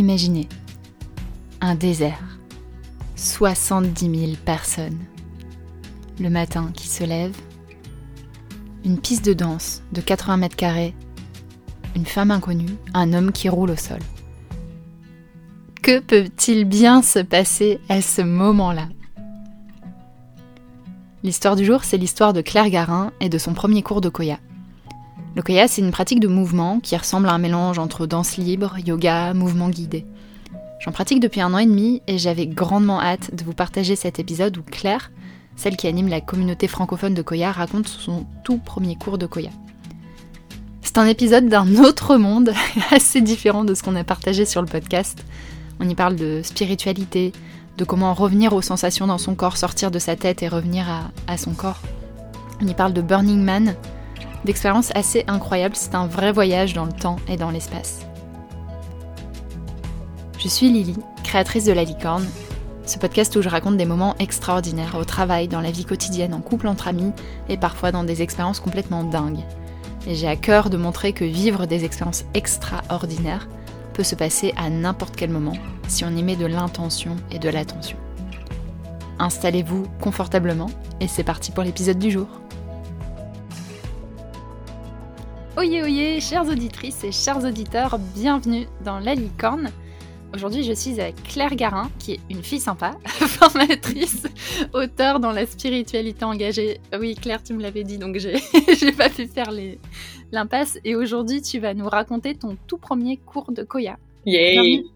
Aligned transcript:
Imaginez. 0.00 0.48
Un 1.60 1.74
désert, 1.74 2.38
70 3.16 4.18
000 4.18 4.32
personnes, 4.46 4.98
le 6.18 6.30
matin 6.30 6.70
qui 6.72 6.88
se 6.88 7.04
lève, 7.04 7.36
une 8.82 8.98
piste 8.98 9.26
de 9.26 9.34
danse 9.34 9.82
de 9.92 10.00
80 10.00 10.38
mètres 10.38 10.56
carrés, 10.56 10.94
une 11.94 12.06
femme 12.06 12.30
inconnue, 12.30 12.74
un 12.94 13.12
homme 13.12 13.30
qui 13.30 13.50
roule 13.50 13.72
au 13.72 13.76
sol. 13.76 13.98
Que 15.82 16.00
peut-il 16.00 16.64
bien 16.64 17.02
se 17.02 17.18
passer 17.18 17.78
à 17.90 18.00
ce 18.00 18.22
moment-là? 18.22 18.88
L'histoire 21.22 21.56
du 21.56 21.66
jour, 21.66 21.84
c'est 21.84 21.98
l'histoire 21.98 22.32
de 22.32 22.40
Claire 22.40 22.70
Garin 22.70 23.12
et 23.20 23.28
de 23.28 23.36
son 23.36 23.52
premier 23.52 23.82
cours 23.82 24.00
de 24.00 24.08
Koya. 24.08 24.38
Le 25.36 25.42
Koya, 25.42 25.68
c'est 25.68 25.80
une 25.80 25.92
pratique 25.92 26.18
de 26.18 26.26
mouvement 26.26 26.80
qui 26.80 26.96
ressemble 26.96 27.28
à 27.28 27.32
un 27.32 27.38
mélange 27.38 27.78
entre 27.78 28.06
danse 28.06 28.36
libre, 28.36 28.76
yoga, 28.84 29.32
mouvement 29.32 29.68
guidé. 29.68 30.04
J'en 30.80 30.90
pratique 30.90 31.20
depuis 31.20 31.40
un 31.40 31.54
an 31.54 31.58
et 31.58 31.66
demi 31.66 32.02
et 32.08 32.18
j'avais 32.18 32.48
grandement 32.48 33.00
hâte 33.00 33.32
de 33.34 33.44
vous 33.44 33.52
partager 33.52 33.94
cet 33.94 34.18
épisode 34.18 34.56
où 34.56 34.62
Claire, 34.62 35.12
celle 35.54 35.76
qui 35.76 35.86
anime 35.86 36.08
la 36.08 36.20
communauté 36.20 36.66
francophone 36.66 37.14
de 37.14 37.22
Koya, 37.22 37.52
raconte 37.52 37.86
son 37.86 38.26
tout 38.42 38.58
premier 38.58 38.96
cours 38.96 39.18
de 39.18 39.26
Koya. 39.26 39.50
C'est 40.82 40.98
un 40.98 41.06
épisode 41.06 41.48
d'un 41.48 41.76
autre 41.76 42.16
monde, 42.16 42.52
assez 42.90 43.20
différent 43.20 43.64
de 43.64 43.74
ce 43.74 43.84
qu'on 43.84 43.94
a 43.94 44.02
partagé 44.02 44.44
sur 44.44 44.62
le 44.62 44.66
podcast. 44.66 45.24
On 45.78 45.88
y 45.88 45.94
parle 45.94 46.16
de 46.16 46.40
spiritualité, 46.42 47.32
de 47.78 47.84
comment 47.84 48.14
revenir 48.14 48.52
aux 48.52 48.62
sensations 48.62 49.06
dans 49.06 49.18
son 49.18 49.36
corps, 49.36 49.56
sortir 49.56 49.92
de 49.92 50.00
sa 50.00 50.16
tête 50.16 50.42
et 50.42 50.48
revenir 50.48 50.90
à, 50.90 51.12
à 51.28 51.36
son 51.36 51.52
corps. 51.52 51.80
On 52.60 52.66
y 52.66 52.74
parle 52.74 52.92
de 52.92 53.00
Burning 53.00 53.42
Man, 53.42 53.76
d'expériences 54.44 54.92
assez 54.94 55.24
incroyables, 55.26 55.76
c'est 55.76 55.94
un 55.94 56.06
vrai 56.06 56.32
voyage 56.32 56.74
dans 56.74 56.84
le 56.84 56.92
temps 56.92 57.16
et 57.28 57.36
dans 57.36 57.50
l'espace. 57.50 58.06
Je 60.38 60.48
suis 60.48 60.70
Lily, 60.70 60.96
créatrice 61.22 61.64
de 61.64 61.72
La 61.72 61.84
Licorne, 61.84 62.26
ce 62.86 62.98
podcast 62.98 63.36
où 63.36 63.42
je 63.42 63.48
raconte 63.48 63.76
des 63.76 63.84
moments 63.84 64.16
extraordinaires 64.18 64.96
au 64.98 65.04
travail, 65.04 65.48
dans 65.48 65.60
la 65.60 65.70
vie 65.70 65.84
quotidienne, 65.84 66.34
en 66.34 66.40
couple 66.40 66.66
entre 66.66 66.88
amis 66.88 67.12
et 67.48 67.56
parfois 67.56 67.92
dans 67.92 68.04
des 68.04 68.22
expériences 68.22 68.60
complètement 68.60 69.04
dingues. 69.04 69.44
Et 70.06 70.14
j'ai 70.14 70.28
à 70.28 70.36
cœur 70.36 70.70
de 70.70 70.76
montrer 70.76 71.12
que 71.12 71.24
vivre 71.24 71.66
des 71.66 71.84
expériences 71.84 72.24
extraordinaires 72.34 73.48
peut 73.92 74.02
se 74.02 74.14
passer 74.14 74.54
à 74.56 74.70
n'importe 74.70 75.14
quel 75.14 75.30
moment 75.30 75.56
si 75.88 76.04
on 76.04 76.16
y 76.16 76.22
met 76.22 76.36
de 76.36 76.46
l'intention 76.46 77.16
et 77.30 77.38
de 77.38 77.48
l'attention. 77.48 77.98
Installez-vous 79.18 79.86
confortablement 80.00 80.70
et 81.00 81.06
c'est 81.06 81.24
parti 81.24 81.52
pour 81.52 81.62
l'épisode 81.62 81.98
du 81.98 82.10
jour. 82.10 82.28
Oyez 85.60 85.82
oyez, 85.82 86.20
chères 86.22 86.48
auditrices 86.48 87.04
et 87.04 87.12
chers 87.12 87.44
auditeurs, 87.44 87.98
bienvenue 88.14 88.66
dans 88.82 88.98
La 88.98 89.14
Licorne. 89.14 89.70
Aujourd'hui, 90.34 90.62
je 90.62 90.72
suis 90.72 90.98
avec 90.98 91.22
Claire 91.22 91.54
Garin, 91.54 91.90
qui 91.98 92.12
est 92.12 92.20
une 92.30 92.42
fille 92.42 92.60
sympa, 92.60 92.92
formatrice, 93.04 94.26
auteure 94.72 95.20
dans 95.20 95.32
la 95.32 95.44
spiritualité 95.44 96.24
engagée. 96.24 96.80
Oui, 96.98 97.14
Claire, 97.14 97.42
tu 97.42 97.52
me 97.52 97.60
l'avais 97.60 97.84
dit, 97.84 97.98
donc 97.98 98.16
j'ai 98.16 98.92
pas 98.96 99.10
pu 99.10 99.26
faire 99.26 99.50
l'impasse. 100.32 100.78
Et 100.82 100.96
aujourd'hui, 100.96 101.42
tu 101.42 101.58
vas 101.58 101.74
nous 101.74 101.90
raconter 101.90 102.34
ton 102.34 102.56
tout 102.66 102.78
premier 102.78 103.18
cours 103.18 103.52
de 103.52 103.62
Koya. 103.62 103.98
Yay 104.24 104.86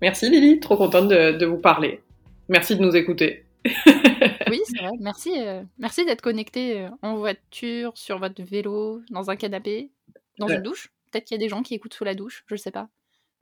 Merci 0.00 0.28
Lily, 0.30 0.58
trop 0.58 0.76
contente 0.76 1.10
de, 1.10 1.46
vous 1.46 1.58
parler. 1.58 2.00
Merci 2.48 2.74
de 2.74 2.82
nous 2.82 2.96
écouter. 2.96 3.44
oui, 4.72 4.78
c'est 4.78 4.84
vrai. 4.84 4.96
Merci, 5.00 5.32
euh, 5.36 5.62
merci 5.78 6.04
d'être 6.04 6.22
connecté 6.22 6.80
euh, 6.80 6.90
en 7.02 7.16
voiture, 7.16 7.92
sur 7.94 8.18
votre 8.18 8.42
vélo, 8.42 9.02
dans 9.10 9.30
un 9.30 9.36
canapé, 9.36 9.90
dans 10.38 10.48
une 10.48 10.62
douche. 10.62 10.92
Peut-être 11.10 11.24
qu'il 11.24 11.34
y 11.36 11.40
a 11.40 11.44
des 11.44 11.48
gens 11.48 11.62
qui 11.62 11.74
écoutent 11.74 11.94
sous 11.94 12.04
la 12.04 12.14
douche, 12.14 12.44
je 12.46 12.56
sais 12.56 12.70
pas. 12.70 12.88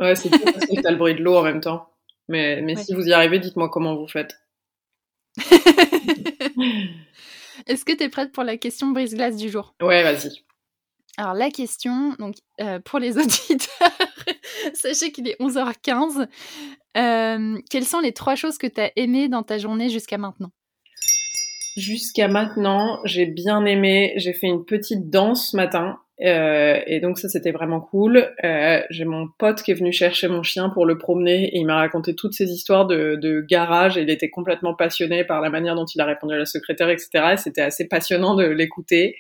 Ouais, 0.01 0.15
c'est 0.15 0.31
parce 0.31 0.67
que 0.67 0.81
t'as 0.81 0.91
le 0.91 0.97
bruit 0.97 1.15
de 1.15 1.23
l'eau 1.23 1.37
en 1.37 1.43
même 1.43 1.61
temps. 1.61 1.91
Mais, 2.29 2.63
mais 2.63 2.77
si 2.77 2.95
vous 2.95 3.07
y 3.07 3.13
arrivez, 3.13 3.39
dites-moi 3.39 3.69
comment 3.69 3.97
vous 3.97 4.09
faites. 4.09 4.35
Est-ce 7.67 7.85
que 7.85 7.93
tu 7.93 8.05
es 8.05 8.09
prête 8.09 8.33
pour 8.33 8.45
la 8.45 8.57
question 8.57 8.89
brise-glace 8.89 9.37
du 9.37 9.51
jour? 9.51 9.75
Ouais, 9.81 10.03
vas-y. 10.03 10.45
Alors 11.17 11.35
la 11.35 11.51
question, 11.51 12.15
donc 12.19 12.37
euh, 12.61 12.79
pour 12.81 12.99
les 12.99 13.19
auditeurs, 13.23 13.91
sachez 14.75 15.13
qu'il 15.13 15.29
est 15.29 15.39
11h15. 15.41 16.29
Euh, 16.97 17.59
quelles 17.69 17.85
sont 17.85 18.01
les 18.01 18.13
trois 18.13 18.37
choses 18.37 18.59
que 18.59 18.67
tu 18.67 18.81
as 18.81 18.91
aimées 18.97 19.29
dans 19.29 19.43
ta 19.43 19.59
journée 19.59 19.89
jusqu'à 19.91 20.19
maintenant? 20.19 20.51
Jusqu'à 21.77 22.29
maintenant, 22.29 23.01
j'ai 23.05 23.27
bien 23.27 23.65
aimé. 23.65 24.13
J'ai 24.17 24.33
fait 24.33 24.49
une 24.49 24.65
petite 24.65 25.11
danse 25.11 25.51
ce 25.51 25.57
matin 25.57 25.99
euh, 26.23 26.81
et 26.87 27.01
donc 27.01 27.19
ça 27.19 27.29
c'était 27.29 27.51
vraiment 27.51 27.81
cool. 27.81 28.35
Euh, 28.45 28.83
j'ai 28.91 29.05
mon 29.05 29.29
pote 29.39 29.63
qui 29.63 29.71
est 29.71 29.75
venu 29.75 29.93
chercher 29.93 30.29
mon 30.29 30.43
chien 30.43 30.69
pour 30.69 30.85
le 30.85 30.99
promener 30.99 31.47
et 31.47 31.59
il 31.59 31.65
m'a 31.65 31.77
raconté 31.77 32.15
toutes 32.15 32.35
ces 32.35 32.51
histoires 32.51 32.87
de, 32.87 33.17
de, 33.17 33.41
garage 33.41 33.97
et 33.97 34.03
il 34.03 34.11
était 34.11 34.29
complètement 34.29 34.75
passionné 34.75 35.25
par 35.25 35.41
la 35.41 35.49
manière 35.49 35.75
dont 35.75 35.87
il 35.87 36.01
a 36.01 36.05
répondu 36.05 36.35
à 36.35 36.39
la 36.39 36.45
secrétaire, 36.45 36.91
etc. 36.91 37.09
Et 37.33 37.37
c'était 37.39 37.63
assez 37.63 37.89
passionnant 37.89 38.35
de 38.35 38.45
l'écouter. 38.45 39.17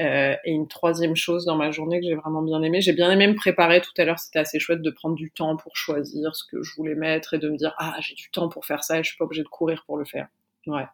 Euh, 0.00 0.34
et 0.44 0.50
une 0.50 0.68
troisième 0.68 1.14
chose 1.14 1.44
dans 1.44 1.54
ma 1.54 1.70
journée 1.70 2.00
que 2.00 2.06
j'ai 2.06 2.14
vraiment 2.14 2.42
bien 2.42 2.62
aimé, 2.62 2.80
j'ai 2.80 2.94
bien 2.94 3.10
aimé 3.10 3.28
me 3.28 3.34
préparer 3.34 3.80
tout 3.82 3.92
à 3.98 4.04
l'heure. 4.04 4.18
C'était 4.18 4.38
assez 4.38 4.58
chouette 4.58 4.82
de 4.82 4.90
prendre 4.90 5.14
du 5.14 5.30
temps 5.30 5.56
pour 5.56 5.76
choisir 5.76 6.34
ce 6.34 6.44
que 6.50 6.62
je 6.62 6.74
voulais 6.74 6.94
mettre 6.94 7.34
et 7.34 7.38
de 7.38 7.48
me 7.50 7.56
dire 7.56 7.74
ah 7.78 7.94
j'ai 8.00 8.14
du 8.14 8.30
temps 8.30 8.48
pour 8.48 8.64
faire 8.64 8.82
ça 8.82 8.98
et 8.98 9.04
je 9.04 9.10
suis 9.10 9.18
pas 9.18 9.26
obligée 9.26 9.42
de 9.42 9.48
courir 9.48 9.84
pour 9.86 9.96
le 9.96 10.04
faire. 10.04 10.28
Ouais. 10.66 10.86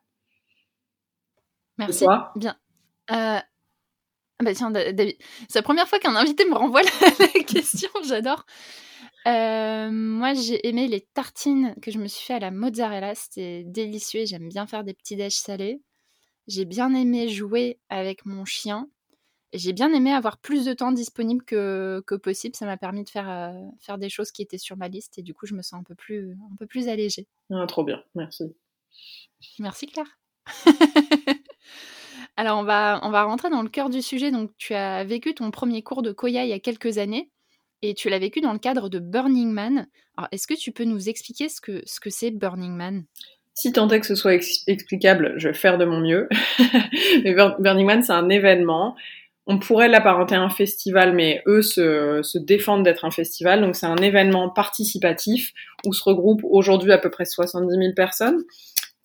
Merci. 1.78 2.04
Bien. 2.36 2.56
Euh, 3.10 3.38
ah 4.40 4.44
bah 4.44 4.54
tiens, 4.54 4.70
David, 4.70 5.16
c'est 5.48 5.58
la 5.58 5.62
première 5.62 5.88
fois 5.88 5.98
qu'un 5.98 6.14
invité 6.14 6.44
me 6.44 6.54
renvoie 6.54 6.82
la, 6.82 7.42
question, 7.44 7.88
j'adore. 8.06 8.44
Euh, 9.26 9.90
moi, 9.90 10.32
j'ai 10.34 10.66
aimé 10.68 10.86
les 10.86 11.00
tartines 11.00 11.74
que 11.82 11.90
je 11.90 11.98
me 11.98 12.06
suis 12.06 12.24
fait 12.24 12.34
à 12.34 12.38
la 12.38 12.50
mozzarella, 12.52 13.14
c'était 13.14 13.64
délicieux. 13.64 14.24
J'aime 14.26 14.48
bien 14.48 14.66
faire 14.66 14.84
des 14.84 14.94
petits 14.94 15.16
déj 15.16 15.34
salés. 15.34 15.82
J'ai 16.46 16.64
bien 16.64 16.94
aimé 16.94 17.28
jouer 17.28 17.80
avec 17.88 18.26
mon 18.26 18.44
chien. 18.44 18.88
J'ai 19.52 19.72
bien 19.72 19.92
aimé 19.92 20.12
avoir 20.12 20.38
plus 20.38 20.64
de 20.64 20.72
temps 20.72 20.92
disponible 20.92 21.42
que, 21.44 22.02
que 22.06 22.14
possible. 22.14 22.54
Ça 22.54 22.64
m'a 22.64 22.76
permis 22.76 23.02
de 23.02 23.08
faire, 23.08 23.28
euh, 23.28 23.52
faire 23.80 23.98
des 23.98 24.08
choses 24.08 24.30
qui 24.30 24.42
étaient 24.42 24.58
sur 24.58 24.76
ma 24.76 24.88
liste 24.88 25.18
et 25.18 25.22
du 25.22 25.34
coup, 25.34 25.46
je 25.46 25.54
me 25.54 25.62
sens 25.62 25.80
un 25.80 25.82
peu 25.82 25.94
plus, 25.94 26.38
un 26.52 26.56
peu 26.56 26.66
plus 26.66 26.88
allégée. 26.88 27.26
Ah, 27.50 27.66
trop 27.66 27.82
bien, 27.82 28.02
merci. 28.14 28.54
Merci 29.58 29.86
Claire. 29.86 30.18
Alors, 32.38 32.60
on 32.60 32.62
va, 32.62 33.24
rentrer 33.24 33.50
dans 33.50 33.62
le 33.62 33.68
cœur 33.68 33.90
du 33.90 34.00
sujet. 34.00 34.30
Donc, 34.30 34.52
tu 34.58 34.72
as 34.72 35.02
vécu 35.02 35.34
ton 35.34 35.50
premier 35.50 35.82
cours 35.82 36.02
de 36.02 36.12
Koya 36.12 36.44
il 36.44 36.50
y 36.50 36.52
a 36.52 36.60
quelques 36.60 36.98
années 36.98 37.32
et 37.82 37.94
tu 37.94 38.08
l'as 38.08 38.20
vécu 38.20 38.40
dans 38.40 38.52
le 38.52 38.60
cadre 38.60 38.88
de 38.88 39.00
Burning 39.00 39.50
Man. 39.50 39.88
Alors, 40.16 40.28
est-ce 40.30 40.46
que 40.46 40.54
tu 40.54 40.70
peux 40.70 40.84
nous 40.84 41.08
expliquer 41.08 41.48
ce 41.48 41.60
que 41.60 41.82
ce 41.84 41.98
que 41.98 42.10
c'est 42.10 42.30
Burning 42.30 42.76
Man? 42.76 43.02
Si 43.54 43.72
tant 43.72 43.88
est 43.88 43.98
que 43.98 44.06
ce 44.06 44.14
soit 44.14 44.34
explicable, 44.68 45.34
je 45.36 45.48
vais 45.48 45.54
faire 45.54 45.78
de 45.78 45.84
mon 45.84 45.98
mieux. 45.98 46.28
Burning 47.58 47.86
Man, 47.86 48.04
c'est 48.04 48.12
un 48.12 48.28
événement. 48.28 48.94
On 49.48 49.58
pourrait 49.58 49.88
l'apparenter 49.88 50.36
à 50.36 50.40
un 50.40 50.48
festival, 50.48 51.14
mais 51.14 51.42
eux 51.48 51.62
se, 51.62 52.20
se 52.22 52.38
défendent 52.38 52.84
d'être 52.84 53.04
un 53.04 53.10
festival. 53.10 53.62
Donc 53.62 53.74
c'est 53.74 53.86
un 53.86 53.96
événement 53.96 54.48
participatif 54.48 55.52
où 55.84 55.92
se 55.92 56.04
regroupent 56.04 56.44
aujourd'hui 56.44 56.92
à 56.92 56.98
peu 56.98 57.10
près 57.10 57.24
70 57.24 57.68
000 57.68 57.94
personnes 57.96 58.44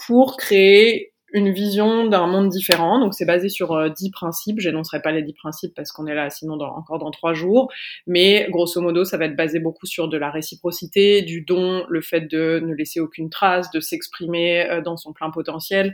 pour 0.06 0.38
créer 0.38 1.13
une 1.34 1.52
vision 1.52 2.06
d'un 2.06 2.28
monde 2.28 2.50
différent. 2.50 3.00
Donc 3.00 3.14
c'est 3.14 3.26
basé 3.26 3.50
sur 3.50 3.74
euh, 3.74 3.90
dix 3.90 4.12
principes. 4.12 4.60
J'énoncerai 4.60 5.02
pas 5.02 5.12
les 5.12 5.24
dix 5.24 5.34
principes 5.34 5.74
parce 5.76 5.92
qu'on 5.92 6.06
est 6.06 6.16
là 6.16 6.30
sinon 6.30 6.60
encore 6.60 7.00
dans 7.00 7.12
trois 7.12 7.34
jours. 7.34 7.72
Mais 8.06 8.48
grosso 8.50 8.80
modo, 8.80 9.04
ça 9.04 9.18
va 9.18 9.26
être 9.26 9.36
basé 9.36 9.60
beaucoup 9.60 9.88
sur 9.88 10.08
de 10.08 10.18
la 10.18 10.30
réciprocité, 10.30 11.24
du 11.24 11.42
don, 11.42 11.86
le 11.90 12.02
fait 12.02 12.22
de 12.22 12.62
ne 12.64 12.74
laisser 12.74 13.00
aucune 13.00 13.30
trace, 13.30 13.72
de 13.72 13.80
s'exprimer 13.80 14.70
euh, 14.70 14.82
dans 14.82 14.96
son 14.96 15.12
plein 15.12 15.32
potentiel. 15.32 15.94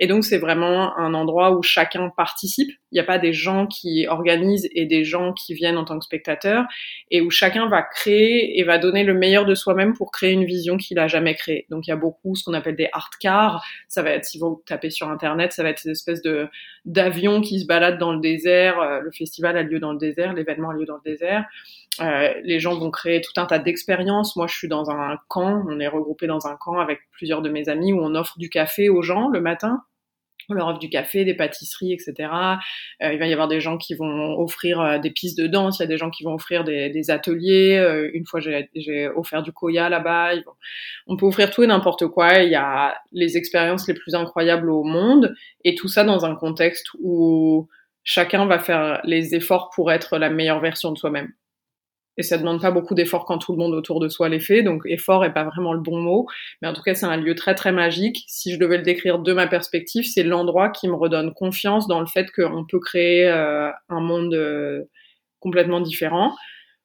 Et 0.00 0.06
donc 0.06 0.24
c'est 0.24 0.38
vraiment 0.38 0.96
un 0.98 1.14
endroit 1.14 1.56
où 1.56 1.62
chacun 1.62 2.10
participe. 2.16 2.70
Il 2.92 2.94
n'y 2.96 3.00
a 3.00 3.04
pas 3.04 3.18
des 3.18 3.32
gens 3.32 3.66
qui 3.66 4.06
organisent 4.08 4.68
et 4.72 4.86
des 4.86 5.04
gens 5.04 5.32
qui 5.32 5.54
viennent 5.54 5.76
en 5.76 5.84
tant 5.84 5.98
que 5.98 6.04
spectateurs, 6.04 6.64
et 7.10 7.20
où 7.20 7.30
chacun 7.30 7.68
va 7.68 7.82
créer 7.82 8.58
et 8.58 8.64
va 8.64 8.78
donner 8.78 9.04
le 9.04 9.14
meilleur 9.14 9.44
de 9.44 9.54
soi-même 9.54 9.92
pour 9.92 10.10
créer 10.10 10.32
une 10.32 10.44
vision 10.44 10.76
qu'il 10.76 10.98
a 10.98 11.08
jamais 11.08 11.34
créée. 11.34 11.66
Donc 11.70 11.86
il 11.86 11.90
y 11.90 11.92
a 11.92 11.96
beaucoup 11.96 12.34
ce 12.34 12.44
qu'on 12.44 12.54
appelle 12.54 12.76
des 12.76 12.88
art 12.92 13.10
cars. 13.20 13.64
Ça 13.88 14.02
va 14.02 14.10
être, 14.10 14.24
si 14.24 14.38
vous 14.38 14.62
tapez 14.66 14.90
sur 14.90 15.08
internet, 15.08 15.52
ça 15.52 15.62
va 15.62 15.70
être 15.70 15.78
ces 15.78 15.90
espèces 15.90 16.22
de 16.22 16.48
d'avions 16.84 17.40
qui 17.40 17.60
se 17.60 17.66
baladent 17.66 17.98
dans 17.98 18.12
le 18.12 18.20
désert. 18.20 18.80
Euh, 18.80 19.00
le 19.00 19.10
festival 19.10 19.56
a 19.56 19.62
lieu 19.62 19.80
dans 19.80 19.92
le 19.92 19.98
désert, 19.98 20.32
l'événement 20.32 20.70
a 20.70 20.74
lieu 20.74 20.86
dans 20.86 20.96
le 20.96 21.10
désert. 21.10 21.44
Euh, 22.00 22.32
les 22.44 22.60
gens 22.60 22.78
vont 22.78 22.90
créer 22.90 23.20
tout 23.20 23.40
un 23.40 23.46
tas 23.46 23.58
d'expériences. 23.58 24.36
Moi, 24.36 24.46
je 24.46 24.54
suis 24.54 24.68
dans 24.68 24.90
un 24.90 25.18
camp, 25.28 25.64
on 25.68 25.80
est 25.80 25.88
regroupé 25.88 26.26
dans 26.26 26.46
un 26.46 26.56
camp 26.56 26.78
avec 26.78 27.00
plusieurs 27.12 27.42
de 27.42 27.48
mes 27.48 27.68
amis 27.68 27.92
où 27.92 28.00
on 28.00 28.14
offre 28.14 28.38
du 28.38 28.50
café 28.50 28.88
aux 28.88 29.02
gens 29.02 29.28
le 29.28 29.40
matin. 29.40 29.82
On 30.48 30.54
leur 30.54 30.68
offre 30.68 30.78
du 30.78 30.88
café, 30.88 31.24
des 31.24 31.34
pâtisseries, 31.34 31.92
etc. 31.92 32.14
Euh, 33.02 33.12
il 33.12 33.18
va 33.18 33.26
y 33.26 33.32
avoir 33.32 33.48
des 33.48 33.60
gens 33.60 33.78
qui 33.78 33.94
vont 33.94 34.38
offrir 34.38 34.80
euh, 34.80 34.98
des 34.98 35.10
pistes 35.10 35.38
de 35.38 35.46
danse, 35.46 35.78
il 35.78 35.82
y 35.82 35.84
a 35.84 35.88
des 35.88 35.96
gens 35.96 36.10
qui 36.10 36.24
vont 36.24 36.34
offrir 36.34 36.64
des, 36.64 36.90
des 36.90 37.10
ateliers. 37.10 37.76
Euh, 37.76 38.10
une 38.14 38.26
fois, 38.26 38.40
j'ai 38.40 39.08
offert 39.16 39.42
du 39.42 39.52
koya 39.52 39.88
là-bas. 39.88 40.32
On 41.06 41.16
peut 41.16 41.26
offrir 41.26 41.50
tout 41.50 41.62
et 41.62 41.66
n'importe 41.66 42.06
quoi. 42.08 42.42
Il 42.42 42.50
y 42.50 42.56
a 42.56 42.96
les 43.12 43.36
expériences 43.36 43.88
les 43.88 43.94
plus 43.94 44.14
incroyables 44.14 44.70
au 44.70 44.84
monde 44.84 45.34
et 45.64 45.74
tout 45.74 45.88
ça 45.88 46.04
dans 46.04 46.24
un 46.24 46.34
contexte 46.34 46.88
où 47.00 47.68
chacun 48.04 48.46
va 48.46 48.58
faire 48.58 49.00
les 49.04 49.34
efforts 49.34 49.70
pour 49.74 49.90
être 49.92 50.18
la 50.18 50.30
meilleure 50.30 50.60
version 50.60 50.92
de 50.92 50.98
soi-même. 50.98 51.32
Et 52.16 52.22
ça 52.22 52.38
demande 52.38 52.60
pas 52.60 52.70
beaucoup 52.70 52.94
d'efforts 52.94 53.24
quand 53.24 53.38
tout 53.38 53.52
le 53.52 53.58
monde 53.58 53.74
autour 53.74 54.00
de 54.00 54.08
soi 54.08 54.28
les 54.28 54.40
fait. 54.40 54.62
Donc 54.62 54.82
effort 54.86 55.24
est 55.24 55.32
pas 55.32 55.44
vraiment 55.44 55.72
le 55.72 55.80
bon 55.80 56.00
mot, 56.00 56.26
mais 56.62 56.68
en 56.68 56.72
tout 56.72 56.82
cas 56.82 56.94
c'est 56.94 57.06
un 57.06 57.16
lieu 57.16 57.34
très 57.34 57.54
très 57.54 57.72
magique. 57.72 58.24
Si 58.28 58.52
je 58.52 58.58
devais 58.58 58.78
le 58.78 58.82
décrire 58.82 59.18
de 59.18 59.32
ma 59.32 59.46
perspective, 59.46 60.04
c'est 60.04 60.22
l'endroit 60.22 60.70
qui 60.70 60.88
me 60.88 60.94
redonne 60.94 61.32
confiance 61.34 61.86
dans 61.86 62.00
le 62.00 62.06
fait 62.06 62.30
qu'on 62.32 62.64
peut 62.64 62.80
créer 62.80 63.28
euh, 63.28 63.70
un 63.88 64.00
monde 64.00 64.34
euh, 64.34 64.82
complètement 65.40 65.80
différent. 65.80 66.34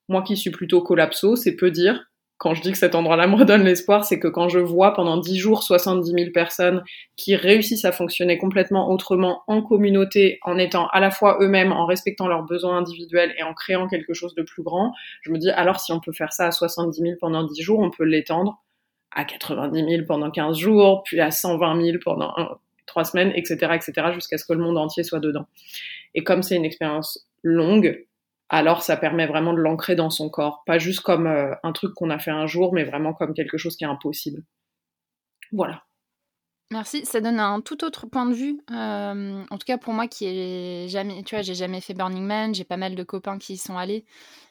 Moi 0.09 0.23
qui 0.23 0.35
suis 0.35 0.51
plutôt 0.51 0.81
collapso, 0.81 1.35
c'est 1.35 1.55
peu 1.55 1.71
dire 1.71 2.10
quand 2.41 2.55
je 2.55 2.63
dis 2.63 2.71
que 2.71 2.77
cet 2.79 2.95
endroit-là 2.95 3.27
me 3.27 3.35
redonne 3.35 3.63
l'espoir, 3.63 4.03
c'est 4.03 4.17
que 4.17 4.27
quand 4.27 4.49
je 4.49 4.57
vois 4.57 4.95
pendant 4.95 5.17
10 5.17 5.37
jours 5.37 5.61
70 5.61 6.09
000 6.09 6.31
personnes 6.31 6.83
qui 7.15 7.35
réussissent 7.35 7.85
à 7.85 7.91
fonctionner 7.91 8.39
complètement 8.39 8.89
autrement 8.89 9.43
en 9.45 9.61
communauté, 9.61 10.39
en 10.41 10.57
étant 10.57 10.87
à 10.87 10.99
la 10.99 11.11
fois 11.11 11.37
eux-mêmes, 11.39 11.71
en 11.71 11.85
respectant 11.85 12.27
leurs 12.27 12.41
besoins 12.41 12.79
individuels 12.79 13.31
et 13.37 13.43
en 13.43 13.53
créant 13.53 13.87
quelque 13.87 14.15
chose 14.15 14.33
de 14.33 14.41
plus 14.41 14.63
grand, 14.63 14.91
je 15.21 15.29
me 15.29 15.37
dis 15.37 15.51
alors 15.51 15.79
si 15.79 15.91
on 15.91 15.99
peut 15.99 16.13
faire 16.13 16.33
ça 16.33 16.47
à 16.47 16.51
70 16.51 16.99
000 16.99 17.13
pendant 17.21 17.43
10 17.43 17.61
jours, 17.61 17.79
on 17.79 17.91
peut 17.91 18.05
l'étendre 18.05 18.59
à 19.11 19.23
90 19.23 19.79
000 19.79 20.05
pendant 20.07 20.31
15 20.31 20.57
jours, 20.57 21.03
puis 21.03 21.21
à 21.21 21.29
120 21.29 21.79
000 21.79 21.97
pendant 22.03 22.33
3 22.87 23.05
semaines, 23.05 23.31
etc., 23.35 23.67
etc., 23.75 24.13
jusqu'à 24.15 24.39
ce 24.39 24.45
que 24.45 24.53
le 24.53 24.63
monde 24.63 24.79
entier 24.79 25.03
soit 25.03 25.19
dedans. 25.19 25.45
Et 26.15 26.23
comme 26.23 26.41
c'est 26.41 26.55
une 26.55 26.65
expérience 26.65 27.23
longue, 27.43 28.03
alors 28.51 28.83
ça 28.83 28.97
permet 28.97 29.25
vraiment 29.25 29.53
de 29.53 29.59
l'ancrer 29.59 29.95
dans 29.95 30.09
son 30.09 30.29
corps, 30.29 30.63
pas 30.65 30.77
juste 30.77 30.99
comme 30.99 31.25
euh, 31.25 31.55
un 31.63 31.71
truc 31.71 31.93
qu'on 31.95 32.09
a 32.09 32.19
fait 32.19 32.31
un 32.31 32.47
jour, 32.47 32.73
mais 32.73 32.83
vraiment 32.83 33.13
comme 33.13 33.33
quelque 33.33 33.57
chose 33.57 33.77
qui 33.77 33.85
est 33.85 33.87
impossible. 33.87 34.43
Voilà. 35.53 35.85
Merci, 36.69 37.05
ça 37.05 37.21
donne 37.21 37.39
un 37.39 37.61
tout 37.61 37.83
autre 37.85 38.07
point 38.07 38.25
de 38.25 38.33
vue. 38.33 38.61
Euh, 38.71 39.43
en 39.49 39.57
tout 39.57 39.65
cas 39.65 39.77
pour 39.77 39.93
moi 39.93 40.07
qui 40.07 40.25
ai 40.25 40.87
jamais, 40.89 41.23
tu 41.23 41.35
vois, 41.35 41.41
j'ai 41.41 41.55
jamais 41.55 41.79
fait 41.79 41.93
Burning 41.93 42.25
Man, 42.25 42.53
j'ai 42.53 42.65
pas 42.65 42.77
mal 42.77 42.95
de 42.95 43.03
copains 43.03 43.37
qui 43.37 43.53
y 43.53 43.57
sont 43.57 43.77
allés, 43.77 44.05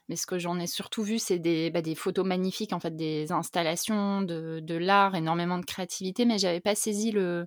mais 0.09 0.17
ce 0.17 0.27
que 0.27 0.39
j'en 0.39 0.59
ai 0.59 0.67
surtout 0.67 1.03
vu, 1.03 1.19
c'est 1.19 1.39
des, 1.39 1.71
bah, 1.71 1.81
photos 1.95 2.27
magnifiques, 2.27 2.73
en 2.73 2.81
fait, 2.81 2.97
des 2.97 3.33
installations, 3.33 4.23
de, 4.23 4.61
de 4.61 4.75
l'art, 4.77 5.15
énormément 5.15 5.59
de 5.59 5.67
créativité, 5.67 6.25
mais 6.25 6.39
j'avais 6.39 6.61
pas 6.61 6.75
saisi 6.75 7.11
le, 7.11 7.47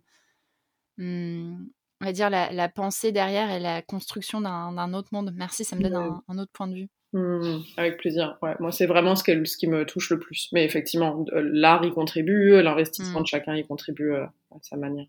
hmm, 0.98 1.66
on 2.04 2.06
va 2.06 2.12
dire, 2.12 2.30
la, 2.30 2.70
pensée 2.70 3.14
derrière 3.14 3.50
et 3.50 3.60
la 3.60 3.82
construction 3.82 4.42
d'un 4.42 4.94
autre 4.94 5.10
monde. 5.14 5.34
Merci, 5.36 5.64
ça 5.64 5.78
me 5.78 5.84
donne 5.84 6.22
un, 6.28 6.38
autre 6.38 6.52
point 6.52 6.68
de 6.68 6.76
vue. 6.76 6.90
Mmh, 7.14 7.60
avec 7.78 7.98
plaisir. 7.98 8.38
Ouais, 8.42 8.56
moi, 8.60 8.72
c'est 8.72 8.88
vraiment 8.88 9.16
ce, 9.16 9.24
ce, 9.24 9.58
qui 9.58 9.68
me 9.68 9.86
touche 9.86 10.10
le 10.10 10.20
plus. 10.20 10.50
Mais 10.52 10.66
effectivement, 10.66 11.26
l'art 11.32 11.86
y 11.86 11.94
contribue, 11.94 12.62
l'investissement 12.62 13.22
mmh. 13.22 13.24
de 13.24 13.28
chacun 13.28 13.56
y 13.56 13.66
contribue 13.66 14.12
euh, 14.12 14.26
à 14.52 14.58
sa 14.62 14.76
manière. 14.76 15.06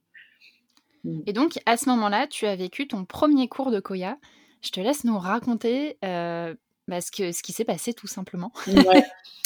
Mmh. 1.03 1.23
Et 1.27 1.33
donc, 1.33 1.59
à 1.67 1.77
ce 1.77 1.89
moment-là, 1.89 2.29
tu 2.29 2.47
as 2.47 2.55
vécu 2.55 2.87
ton 2.87 3.05
premier 3.05 3.49
cours 3.49 3.73
de 3.73 3.81
Koya. 3.81 4.19
Je 4.63 4.71
te 4.71 4.81
laisse 4.81 5.03
nous 5.03 5.19
raconter 5.19 5.99
euh, 6.05 6.55
bah, 6.87 7.01
ce, 7.01 7.11
que, 7.11 7.33
ce 7.33 7.43
qui 7.43 7.53
s'est 7.53 7.65
passé 7.65 7.93
tout 7.93 8.07
simplement. 8.07 8.53
Ouais. 8.69 9.05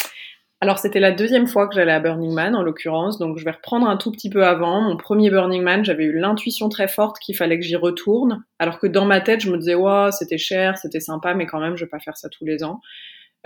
Alors 0.60 0.78
c'était 0.78 0.98
la 0.98 1.12
deuxième 1.12 1.46
fois 1.46 1.68
que 1.68 1.76
j'allais 1.76 1.92
à 1.92 2.00
Burning 2.00 2.32
Man 2.32 2.56
en 2.56 2.62
l'occurrence, 2.62 3.18
donc 3.18 3.38
je 3.38 3.44
vais 3.44 3.52
reprendre 3.52 3.88
un 3.88 3.96
tout 3.96 4.10
petit 4.10 4.28
peu 4.28 4.44
avant. 4.44 4.80
Mon 4.80 4.96
premier 4.96 5.30
Burning 5.30 5.62
Man, 5.62 5.84
j'avais 5.84 6.02
eu 6.04 6.18
l'intuition 6.18 6.68
très 6.68 6.88
forte 6.88 7.20
qu'il 7.20 7.36
fallait 7.36 7.60
que 7.60 7.64
j'y 7.64 7.76
retourne, 7.76 8.44
alors 8.58 8.80
que 8.80 8.88
dans 8.88 9.04
ma 9.04 9.20
tête 9.20 9.40
je 9.40 9.52
me 9.52 9.56
disais 9.56 9.76
ouais 9.76 10.10
c'était 10.10 10.38
cher, 10.38 10.76
c'était 10.76 10.98
sympa, 10.98 11.34
mais 11.34 11.46
quand 11.46 11.60
même 11.60 11.76
je 11.76 11.84
vais 11.84 11.88
pas 11.88 12.00
faire 12.00 12.16
ça 12.16 12.28
tous 12.28 12.44
les 12.44 12.64
ans. 12.64 12.80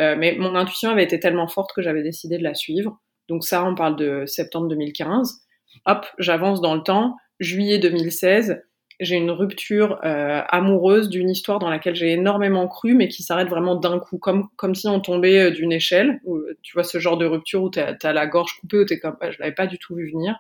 Euh, 0.01 0.17
mais 0.19 0.37
mon 0.39 0.55
intuition 0.55 0.89
avait 0.89 1.05
été 1.05 1.21
tellement 1.21 1.49
forte 1.49 1.73
que 1.75 1.83
j'avais 1.83 2.03
décidé 2.03 2.39
de 2.39 2.43
la 2.43 2.55
suivre. 2.55 2.99
Donc 3.29 3.45
ça 3.45 3.63
on 3.63 3.75
parle 3.75 3.97
de 3.97 4.25
septembre 4.27 4.69
2015. 4.69 5.43
Hop, 5.85 6.07
j'avance 6.19 6.63
dans 6.63 6.75
le 6.75 6.83
temps, 6.83 7.17
juillet 7.41 7.79
2016 7.79 8.63
j'ai 9.05 9.17
une 9.17 9.31
rupture 9.31 9.99
euh, 10.05 10.43
amoureuse 10.49 11.09
d'une 11.09 11.31
histoire 11.31 11.59
dans 11.59 11.69
laquelle 11.71 11.95
j'ai 11.95 12.13
énormément 12.13 12.69
cru, 12.69 12.95
mais 12.95 13.09
qui 13.09 13.23
s'arrête 13.23 13.49
vraiment 13.49 13.75
d'un 13.75 13.99
coup, 13.99 14.19
comme 14.19 14.49
comme 14.57 14.75
si 14.75 14.89
on 14.89 15.01
tombait 15.01 15.49
euh, 15.49 15.51
d'une 15.51 15.73
échelle. 15.73 16.21
Où, 16.25 16.41
tu 16.63 16.75
vois 16.75 16.85
ce 16.85 16.99
genre 16.99 17.17
de 17.17 17.27
rupture 17.27 17.63
où 17.63 17.71
t'as 17.71 17.95
as 18.03 18.13
la 18.13 18.27
gorge 18.27 18.59
coupée, 18.61 18.79
où 18.79 18.85
t'es 18.85 18.99
comme, 18.99 19.17
je 19.23 19.39
l'avais 19.39 19.55
pas 19.55 19.67
du 19.67 19.79
tout 19.79 19.95
vu 19.95 20.11
venir. 20.11 20.39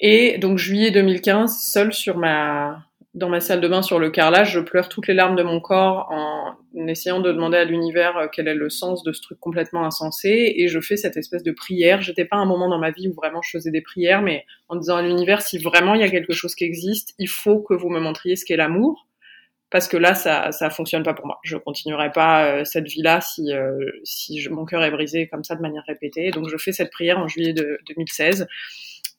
Et 0.00 0.38
donc 0.38 0.58
juillet 0.58 0.90
2015, 0.90 1.58
seule 1.60 1.92
sur 1.92 2.16
ma 2.16 2.89
dans 3.14 3.28
ma 3.28 3.40
salle 3.40 3.60
de 3.60 3.66
bain 3.66 3.82
sur 3.82 3.98
le 3.98 4.10
carrelage, 4.10 4.52
je 4.52 4.60
pleure 4.60 4.88
toutes 4.88 5.08
les 5.08 5.14
larmes 5.14 5.34
de 5.34 5.42
mon 5.42 5.60
corps 5.60 6.08
en 6.10 6.56
essayant 6.86 7.18
de 7.18 7.32
demander 7.32 7.58
à 7.58 7.64
l'univers 7.64 8.16
euh, 8.16 8.26
quel 8.32 8.46
est 8.46 8.54
le 8.54 8.70
sens 8.70 9.02
de 9.02 9.12
ce 9.12 9.20
truc 9.20 9.40
complètement 9.40 9.84
insensé. 9.84 10.54
Et 10.56 10.68
je 10.68 10.80
fais 10.80 10.96
cette 10.96 11.16
espèce 11.16 11.42
de 11.42 11.50
prière. 11.50 12.02
J'étais 12.02 12.24
pas 12.24 12.36
un 12.36 12.44
moment 12.44 12.68
dans 12.68 12.78
ma 12.78 12.92
vie 12.92 13.08
où 13.08 13.12
vraiment 13.14 13.42
je 13.42 13.50
faisais 13.50 13.72
des 13.72 13.80
prières, 13.80 14.22
mais 14.22 14.46
en 14.68 14.76
disant 14.76 14.96
à 14.96 15.02
l'univers, 15.02 15.42
si 15.42 15.58
vraiment 15.58 15.94
il 15.94 16.00
y 16.00 16.04
a 16.04 16.08
quelque 16.08 16.32
chose 16.32 16.54
qui 16.54 16.64
existe, 16.64 17.14
il 17.18 17.28
faut 17.28 17.60
que 17.60 17.74
vous 17.74 17.88
me 17.88 17.98
montriez 17.98 18.36
ce 18.36 18.44
qu'est 18.44 18.56
l'amour. 18.56 19.08
Parce 19.70 19.86
que 19.86 19.96
là, 19.96 20.14
ça, 20.14 20.50
ça 20.50 20.68
fonctionne 20.68 21.04
pas 21.04 21.14
pour 21.14 21.26
moi. 21.26 21.38
Je 21.44 21.56
continuerai 21.56 22.10
pas 22.10 22.44
euh, 22.44 22.64
cette 22.64 22.86
vie-là 22.86 23.20
si, 23.20 23.52
euh, 23.52 23.78
si 24.02 24.48
mon 24.50 24.64
cœur 24.64 24.82
est 24.82 24.90
brisé 24.90 25.28
comme 25.28 25.44
ça 25.44 25.54
de 25.54 25.62
manière 25.62 25.84
répétée. 25.86 26.30
Donc, 26.30 26.48
je 26.48 26.56
fais 26.56 26.72
cette 26.72 26.90
prière 26.90 27.18
en 27.18 27.28
juillet 27.28 27.52
de 27.52 27.78
2016. 27.88 28.48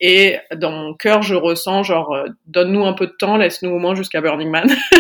Et 0.02 0.38
dans 0.56 0.72
mon 0.72 0.94
cœur, 0.96 1.22
je 1.22 1.36
ressens 1.36 1.84
genre, 1.84 2.12
euh, 2.14 2.26
donne-nous 2.48 2.84
un 2.86 2.94
peu 2.94 3.06
de 3.06 3.12
temps, 3.12 3.38
laisse-nous 3.38 3.70
au 3.70 3.78
moins 3.78 3.94
jusqu'à 3.94 4.20
Burning 4.20 4.50
Man. 4.50 4.68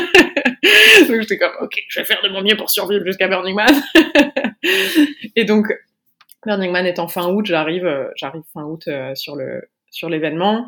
donc 1.07 1.21
j'étais 1.21 1.39
comme, 1.39 1.53
ok, 1.59 1.73
je 1.89 1.99
vais 1.99 2.05
faire 2.05 2.21
de 2.23 2.29
mon 2.29 2.43
mieux 2.43 2.55
pour 2.55 2.69
survivre 2.69 3.03
jusqu'à 3.03 3.27
Burning 3.27 3.55
Man. 3.55 3.81
et 5.35 5.43
donc, 5.43 5.67
Burning 6.45 6.71
Man 6.71 6.85
étant 6.85 7.07
fin 7.07 7.27
août, 7.29 7.47
j'arrive, 7.47 7.85
euh, 7.85 8.09
j'arrive 8.15 8.43
fin 8.53 8.63
août 8.63 8.83
euh, 8.87 9.15
sur 9.15 9.35
le 9.35 9.63
sur 9.89 10.07
l'événement. 10.07 10.67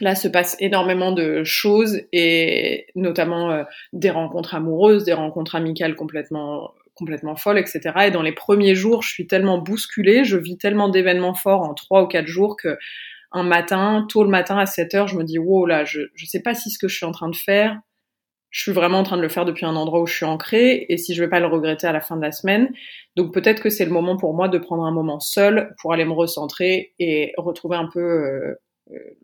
Là 0.00 0.14
se 0.14 0.28
passe 0.28 0.56
énormément 0.60 1.12
de 1.12 1.42
choses 1.42 2.02
et 2.12 2.86
notamment 2.94 3.64
des 3.92 4.10
rencontres 4.10 4.54
amoureuses, 4.54 5.04
des 5.04 5.12
rencontres 5.12 5.54
amicales 5.54 5.96
complètement 5.96 6.72
complètement 6.94 7.36
folles, 7.36 7.58
etc. 7.58 7.80
Et 8.06 8.10
dans 8.10 8.22
les 8.22 8.32
premiers 8.32 8.74
jours, 8.74 9.02
je 9.02 9.10
suis 9.10 9.26
tellement 9.26 9.58
bousculée, 9.58 10.24
je 10.24 10.36
vis 10.36 10.56
tellement 10.58 10.88
d'événements 10.88 11.34
forts 11.34 11.62
en 11.62 11.74
trois 11.74 12.02
ou 12.02 12.06
quatre 12.06 12.26
jours 12.26 12.56
que 12.56 12.78
un 13.32 13.42
matin, 13.42 14.06
tôt 14.08 14.24
le 14.24 14.30
matin 14.30 14.58
à 14.58 14.66
7 14.66 14.94
heures, 14.94 15.08
je 15.08 15.16
me 15.16 15.24
dis, 15.24 15.38
wow, 15.38 15.66
là, 15.66 15.84
je, 15.84 16.00
je 16.14 16.26
sais 16.26 16.40
pas 16.40 16.54
si 16.54 16.70
ce 16.70 16.78
que 16.78 16.88
je 16.88 16.96
suis 16.96 17.06
en 17.06 17.12
train 17.12 17.28
de 17.28 17.36
faire, 17.36 17.78
je 18.52 18.60
suis 18.60 18.72
vraiment 18.72 18.98
en 18.98 19.02
train 19.02 19.16
de 19.16 19.22
le 19.22 19.30
faire 19.30 19.46
depuis 19.46 19.64
un 19.64 19.74
endroit 19.74 20.00
où 20.00 20.06
je 20.06 20.14
suis 20.14 20.26
ancrée 20.26 20.84
et 20.88 20.98
si 20.98 21.14
je 21.14 21.24
vais 21.24 21.30
pas 21.30 21.40
le 21.40 21.46
regretter 21.46 21.86
à 21.86 21.92
la 21.92 22.02
fin 22.02 22.16
de 22.16 22.22
la 22.22 22.32
semaine. 22.32 22.68
Donc 23.16 23.32
peut-être 23.32 23.62
que 23.62 23.70
c'est 23.70 23.86
le 23.86 23.90
moment 23.90 24.18
pour 24.18 24.34
moi 24.34 24.48
de 24.48 24.58
prendre 24.58 24.84
un 24.84 24.92
moment 24.92 25.20
seul 25.20 25.74
pour 25.80 25.94
aller 25.94 26.04
me 26.04 26.12
recentrer 26.12 26.92
et 26.98 27.32
retrouver 27.38 27.76
un 27.78 27.88
peu 27.90 28.00
euh, 28.00 28.54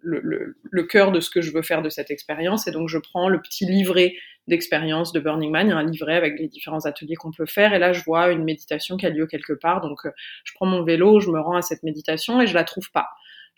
le, 0.00 0.20
le, 0.22 0.56
le, 0.62 0.82
cœur 0.84 1.12
de 1.12 1.20
ce 1.20 1.28
que 1.28 1.42
je 1.42 1.52
veux 1.52 1.60
faire 1.60 1.82
de 1.82 1.90
cette 1.90 2.10
expérience. 2.10 2.66
Et 2.68 2.70
donc 2.70 2.88
je 2.88 2.96
prends 2.96 3.28
le 3.28 3.40
petit 3.42 3.66
livret 3.66 4.14
d'expérience 4.46 5.12
de 5.12 5.20
Burning 5.20 5.50
Man, 5.50 5.70
un 5.70 5.84
livret 5.84 6.16
avec 6.16 6.38
les 6.38 6.48
différents 6.48 6.86
ateliers 6.86 7.16
qu'on 7.16 7.30
peut 7.30 7.46
faire. 7.46 7.74
Et 7.74 7.78
là, 7.78 7.92
je 7.92 8.02
vois 8.04 8.32
une 8.32 8.44
méditation 8.44 8.96
qui 8.96 9.04
a 9.04 9.10
lieu 9.10 9.26
quelque 9.26 9.52
part. 9.52 9.82
Donc 9.82 10.06
euh, 10.06 10.10
je 10.44 10.52
prends 10.54 10.66
mon 10.66 10.84
vélo, 10.84 11.20
je 11.20 11.30
me 11.30 11.38
rends 11.38 11.56
à 11.56 11.62
cette 11.62 11.82
méditation 11.82 12.40
et 12.40 12.46
je 12.46 12.54
la 12.54 12.64
trouve 12.64 12.90
pas. 12.92 13.08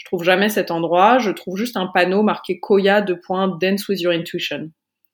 Je 0.00 0.07
trouve 0.07 0.25
jamais 0.25 0.49
cet 0.49 0.71
endroit. 0.71 1.19
Je 1.19 1.30
trouve 1.30 1.59
juste 1.59 1.76
un 1.76 1.87
panneau 1.87 2.23
marqué 2.23 2.59
Koya 2.59 3.02
de 3.02 3.12
point 3.12 3.49
Dance 3.61 3.87
with 3.87 4.00
your 4.00 4.14
intuition. 4.14 4.71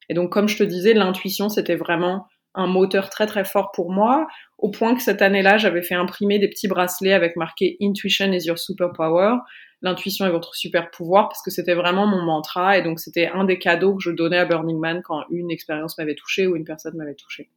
Et 0.09 0.15
donc, 0.15 0.31
comme 0.31 0.47
je 0.47 0.57
te 0.57 0.63
disais, 0.63 0.95
l'intuition, 0.95 1.49
c'était 1.49 1.75
vraiment 1.75 2.29
un 2.55 2.69
moteur 2.69 3.11
très 3.11 3.27
très 3.27 3.45
fort 3.45 3.73
pour 3.73 3.91
moi, 3.91 4.29
au 4.59 4.71
point 4.71 4.95
que 4.95 5.03
cette 5.03 5.23
année-là, 5.23 5.59
j'avais 5.59 5.83
fait 5.83 5.97
imprimer 5.97 6.39
des 6.39 6.49
petits 6.49 6.69
bracelets 6.69 7.13
avec 7.13 7.35
marqué 7.35 7.77
Intuition 7.83 8.31
is 8.33 8.47
your 8.47 8.59
superpower. 8.59 9.39
L'intuition 9.83 10.25
est 10.25 10.31
votre 10.31 10.55
super 10.55 10.93
pouvoir, 10.93 11.29
parce 11.29 11.43
que 11.43 11.51
c'était 11.51 11.75
vraiment 11.75 12.07
mon 12.07 12.23
mantra, 12.23 12.79
et 12.79 12.83
donc 12.83 13.01
c'était 13.01 13.27
un 13.27 13.45
des 13.45 13.59
cadeaux 13.59 13.97
que 13.97 14.03
je 14.05 14.13
donnais 14.13 14.39
à 14.39 14.45
Burning 14.45 14.79
Man 14.79 15.03
quand 15.03 15.25
une 15.31 15.51
expérience 15.51 15.99
m'avait 15.99 16.15
touché 16.15 16.47
ou 16.47 16.55
une 16.55 16.65
personne 16.65 16.97
m'avait 16.97 17.17
touché. 17.17 17.51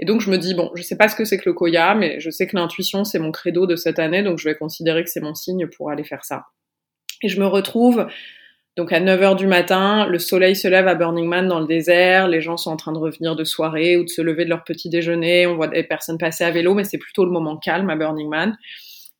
Et 0.00 0.06
donc 0.06 0.22
je 0.22 0.30
me 0.30 0.38
dis 0.38 0.54
bon, 0.54 0.70
je 0.74 0.82
sais 0.82 0.96
pas 0.96 1.08
ce 1.08 1.14
que 1.14 1.26
c'est 1.26 1.36
que 1.36 1.48
le 1.48 1.52
koya, 1.52 1.94
mais 1.94 2.18
je 2.20 2.30
sais 2.30 2.46
que 2.46 2.56
l'intuition 2.56 3.04
c'est 3.04 3.18
mon 3.18 3.30
credo 3.30 3.66
de 3.66 3.76
cette 3.76 3.98
année, 3.98 4.22
donc 4.22 4.38
je 4.38 4.48
vais 4.48 4.54
considérer 4.56 5.04
que 5.04 5.10
c'est 5.10 5.20
mon 5.20 5.34
signe 5.34 5.68
pour 5.68 5.90
aller 5.90 6.04
faire 6.04 6.24
ça. 6.24 6.46
Et 7.22 7.28
je 7.28 7.38
me 7.38 7.46
retrouve 7.46 8.06
donc 8.78 8.92
à 8.92 9.00
9h 9.00 9.36
du 9.36 9.46
matin, 9.46 10.06
le 10.06 10.18
soleil 10.18 10.56
se 10.56 10.66
lève 10.66 10.88
à 10.88 10.94
Burning 10.94 11.28
Man 11.28 11.48
dans 11.48 11.60
le 11.60 11.66
désert, 11.66 12.28
les 12.28 12.40
gens 12.40 12.56
sont 12.56 12.70
en 12.70 12.76
train 12.76 12.92
de 12.92 12.98
revenir 12.98 13.36
de 13.36 13.44
soirée 13.44 13.98
ou 13.98 14.04
de 14.04 14.08
se 14.08 14.22
lever 14.22 14.44
de 14.44 14.50
leur 14.50 14.64
petit 14.64 14.88
déjeuner, 14.88 15.46
on 15.46 15.56
voit 15.56 15.68
des 15.68 15.82
personnes 15.82 16.16
passer 16.16 16.44
à 16.44 16.50
vélo, 16.50 16.72
mais 16.72 16.84
c'est 16.84 16.96
plutôt 16.96 17.26
le 17.26 17.30
moment 17.30 17.58
calme 17.58 17.90
à 17.90 17.96
Burning 17.96 18.30
Man. 18.30 18.56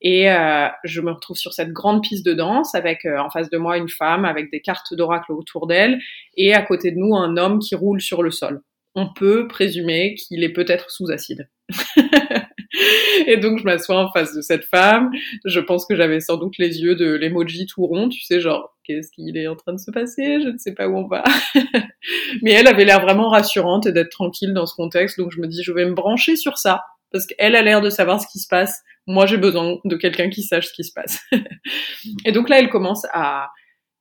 Et 0.01 0.33
euh, 0.33 0.69
je 0.85 1.03
me 1.03 1.11
retrouve 1.11 1.37
sur 1.37 1.53
cette 1.53 1.73
grande 1.73 2.03
piste 2.03 2.25
de 2.25 2.33
danse 2.33 2.75
avec 2.75 3.05
euh, 3.05 3.19
en 3.19 3.29
face 3.29 3.51
de 3.51 3.59
moi 3.59 3.77
une 3.77 3.91
femme 3.91 4.25
avec 4.25 4.51
des 4.51 4.63
cartes 4.63 4.95
d'oracle 4.95 5.33
autour 5.33 5.67
d'elle 5.67 6.01
et 6.39 6.55
à 6.55 6.63
côté 6.63 6.91
de 6.91 6.97
nous 6.97 7.15
un 7.15 7.37
homme 7.37 7.59
qui 7.59 7.75
roule 7.75 8.01
sur 8.01 8.23
le 8.23 8.31
sol 8.31 8.63
on 8.95 9.13
peut 9.13 9.47
présumer 9.49 10.15
qu'il 10.15 10.43
est 10.45 10.53
peut-être 10.53 10.91
sous 10.91 11.11
acide. 11.11 11.49
et 13.27 13.37
donc 13.37 13.59
je 13.59 13.65
m'assois 13.65 13.99
en 13.99 14.13
face 14.13 14.35
de 14.35 14.41
cette 14.41 14.65
femme. 14.65 15.11
Je 15.45 15.61
pense 15.61 15.87
que 15.87 15.97
j'avais 15.97 16.21
sans 16.21 16.37
doute 16.37 16.59
les 16.59 16.81
yeux 16.81 16.97
de 16.97 17.15
l'emoji 17.15 17.67
tout 17.67 17.87
rond, 17.87 18.09
tu 18.09 18.21
sais, 18.21 18.41
genre 18.41 18.77
qu'est-ce 18.85 19.11
qu'il 19.11 19.37
est 19.37 19.47
en 19.47 19.57
train 19.57 19.73
de 19.73 19.79
se 19.79 19.91
passer? 19.91 20.41
Je 20.41 20.49
ne 20.49 20.59
sais 20.59 20.75
pas 20.75 20.89
où 20.89 20.97
on 20.97 21.07
va. 21.07 21.25
Mais 22.43 22.53
elle 22.53 22.67
avait 22.67 22.85
l'air 22.85 23.01
vraiment 23.01 23.29
rassurante 23.29 23.87
et 23.87 23.93
d'être 23.93 24.11
tranquille 24.11 24.53
dans 24.53 24.67
ce 24.67 24.75
contexte, 24.75 25.19
donc 25.19 25.31
je 25.31 25.41
me 25.41 25.47
dis 25.47 25.63
je 25.63 25.73
vais 25.73 25.85
me 25.85 25.95
brancher 25.95 26.37
sur 26.37 26.59
ça 26.59 26.85
parce 27.13 27.27
qu'elle 27.27 27.57
a 27.57 27.63
l'air 27.63 27.81
de 27.81 27.91
savoir 27.91 28.21
ce 28.21 28.27
qui 28.29 28.39
se 28.39 28.49
passe. 28.49 28.83
Moi 29.07 29.27
j'ai 29.27 29.39
besoin 29.39 29.79
de 29.85 29.97
quelqu'un 29.97 30.31
qui 30.31 30.43
sache 30.43 30.69
ce 30.69 30.73
qui 30.73 30.85
se 30.85 30.93
passe. 30.93 31.21
et 32.25 32.33
donc 32.33 32.49
là 32.49 32.59
elle 32.59 32.71
commence 32.71 33.05
à 33.13 33.49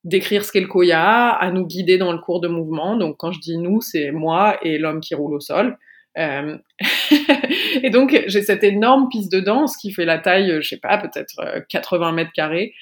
d'écrire 0.03 0.45
ce 0.45 0.51
qu'est 0.51 0.61
le 0.61 0.67
koya, 0.67 1.29
à 1.29 1.51
nous 1.51 1.65
guider 1.65 1.97
dans 1.97 2.11
le 2.11 2.19
cours 2.19 2.39
de 2.39 2.47
mouvement. 2.47 2.95
Donc 2.95 3.17
quand 3.17 3.31
je 3.31 3.39
dis 3.39 3.57
nous, 3.57 3.81
c'est 3.81 4.11
moi 4.11 4.57
et 4.61 4.77
l'homme 4.77 5.01
qui 5.01 5.15
roule 5.15 5.35
au 5.35 5.39
sol. 5.39 5.77
Euh, 6.17 6.57
et 7.83 7.89
donc 7.89 8.23
j'ai 8.27 8.41
cette 8.41 8.63
énorme 8.63 9.09
piste 9.09 9.31
de 9.31 9.39
danse 9.39 9.77
qui 9.77 9.91
fait 9.91 10.05
la 10.05 10.17
taille, 10.17 10.61
je 10.61 10.67
sais 10.67 10.79
pas, 10.79 10.97
peut-être 10.97 11.65
80 11.69 12.11
mètres 12.13 12.31
carrés 12.33 12.73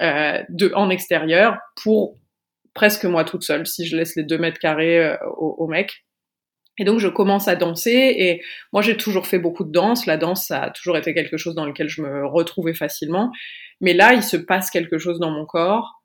de, 0.00 0.72
en 0.74 0.88
extérieur 0.88 1.58
pour 1.82 2.16
presque 2.72 3.04
moi 3.04 3.24
toute 3.24 3.42
seule 3.42 3.66
si 3.66 3.86
je 3.86 3.96
laisse 3.96 4.16
les 4.16 4.22
2 4.22 4.38
mètres 4.38 4.58
carrés 4.58 5.16
au, 5.36 5.56
au 5.58 5.66
mec. 5.66 6.04
Et 6.78 6.84
donc 6.84 6.98
je 6.98 7.08
commence 7.08 7.48
à 7.48 7.56
danser 7.56 8.14
et 8.16 8.42
moi 8.72 8.80
j'ai 8.80 8.96
toujours 8.96 9.26
fait 9.26 9.38
beaucoup 9.38 9.64
de 9.64 9.72
danse. 9.72 10.06
La 10.06 10.16
danse 10.16 10.46
ça 10.46 10.62
a 10.62 10.70
toujours 10.70 10.96
été 10.96 11.12
quelque 11.12 11.36
chose 11.36 11.54
dans 11.54 11.66
lequel 11.66 11.88
je 11.88 12.00
me 12.00 12.26
retrouvais 12.26 12.72
facilement. 12.72 13.30
Mais 13.82 13.92
là 13.92 14.14
il 14.14 14.22
se 14.22 14.38
passe 14.38 14.70
quelque 14.70 14.96
chose 14.96 15.18
dans 15.18 15.30
mon 15.30 15.44
corps 15.44 15.99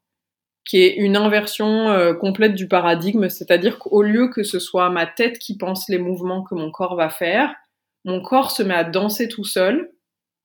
qui 0.66 0.82
est 0.82 0.96
une 0.96 1.16
inversion 1.16 1.90
euh, 1.90 2.14
complète 2.14 2.56
du 2.56 2.68
paradigme, 2.68 3.30
c'est-à-dire 3.30 3.78
qu'au 3.78 4.02
lieu 4.02 4.30
que 4.30 4.44
ce 4.44 4.60
soit 4.60 4.90
ma 4.90 5.06
tête 5.06 5.38
qui 5.40 5.58
pense 5.58 5.88
les 5.90 6.00
mouvements 6.00 6.44
que 6.44 6.56
mon 6.56 6.72
corps 6.72 6.96
va 6.96 7.10
faire, 7.10 7.54
mon 8.04 8.22
corps 8.22 8.52
se 8.52 8.64
met 8.64 8.74
à 8.74 8.84
danser 8.84 9.28
tout 9.28 9.44
seul 9.44 9.92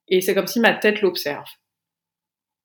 et 0.08 0.20
c'est 0.20 0.34
comme 0.34 0.46
si 0.46 0.60
ma 0.60 0.74
tête 0.74 1.02
l'observe. 1.02 1.48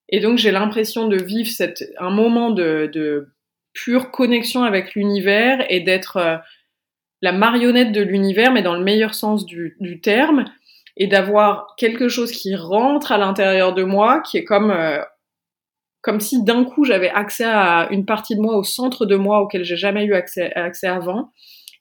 Et 0.09 0.19
donc 0.19 0.37
j'ai 0.37 0.51
l'impression 0.51 1.07
de 1.07 1.17
vivre 1.17 1.49
cette, 1.49 1.83
un 1.97 2.11
moment 2.11 2.51
de, 2.51 2.89
de 2.93 3.29
pure 3.73 4.11
connexion 4.11 4.63
avec 4.63 4.95
l'univers 4.95 5.65
et 5.69 5.81
d'être 5.81 6.17
euh, 6.17 6.37
la 7.21 7.31
marionnette 7.31 7.91
de 7.91 8.01
l'univers, 8.01 8.51
mais 8.51 8.61
dans 8.61 8.75
le 8.75 8.83
meilleur 8.83 9.13
sens 9.13 9.45
du, 9.45 9.99
terme, 10.01 10.45
et 10.97 11.07
d'avoir 11.07 11.75
quelque 11.77 12.07
chose 12.07 12.31
qui 12.31 12.55
rentre 12.55 13.11
à 13.11 13.17
l'intérieur 13.17 13.73
de 13.73 13.83
moi, 13.83 14.21
qui 14.21 14.37
est 14.37 14.43
comme 14.43 14.71
euh, 14.71 14.99
comme 16.05 16.19
si 16.19 16.43
d'un 16.43 16.65
coup 16.65 16.85
j'avais 16.85 17.09
accès 17.09 17.45
à 17.45 17.87
une 17.89 18.05
partie 18.05 18.35
de 18.35 18.39
moi 18.39 18.55
au 18.57 18.63
centre 18.63 19.07
de 19.07 19.15
moi 19.15 19.41
auquel 19.41 19.63
j'ai 19.63 19.75
jamais 19.75 20.05
eu 20.05 20.13
accès, 20.13 20.53
avant, 20.83 21.31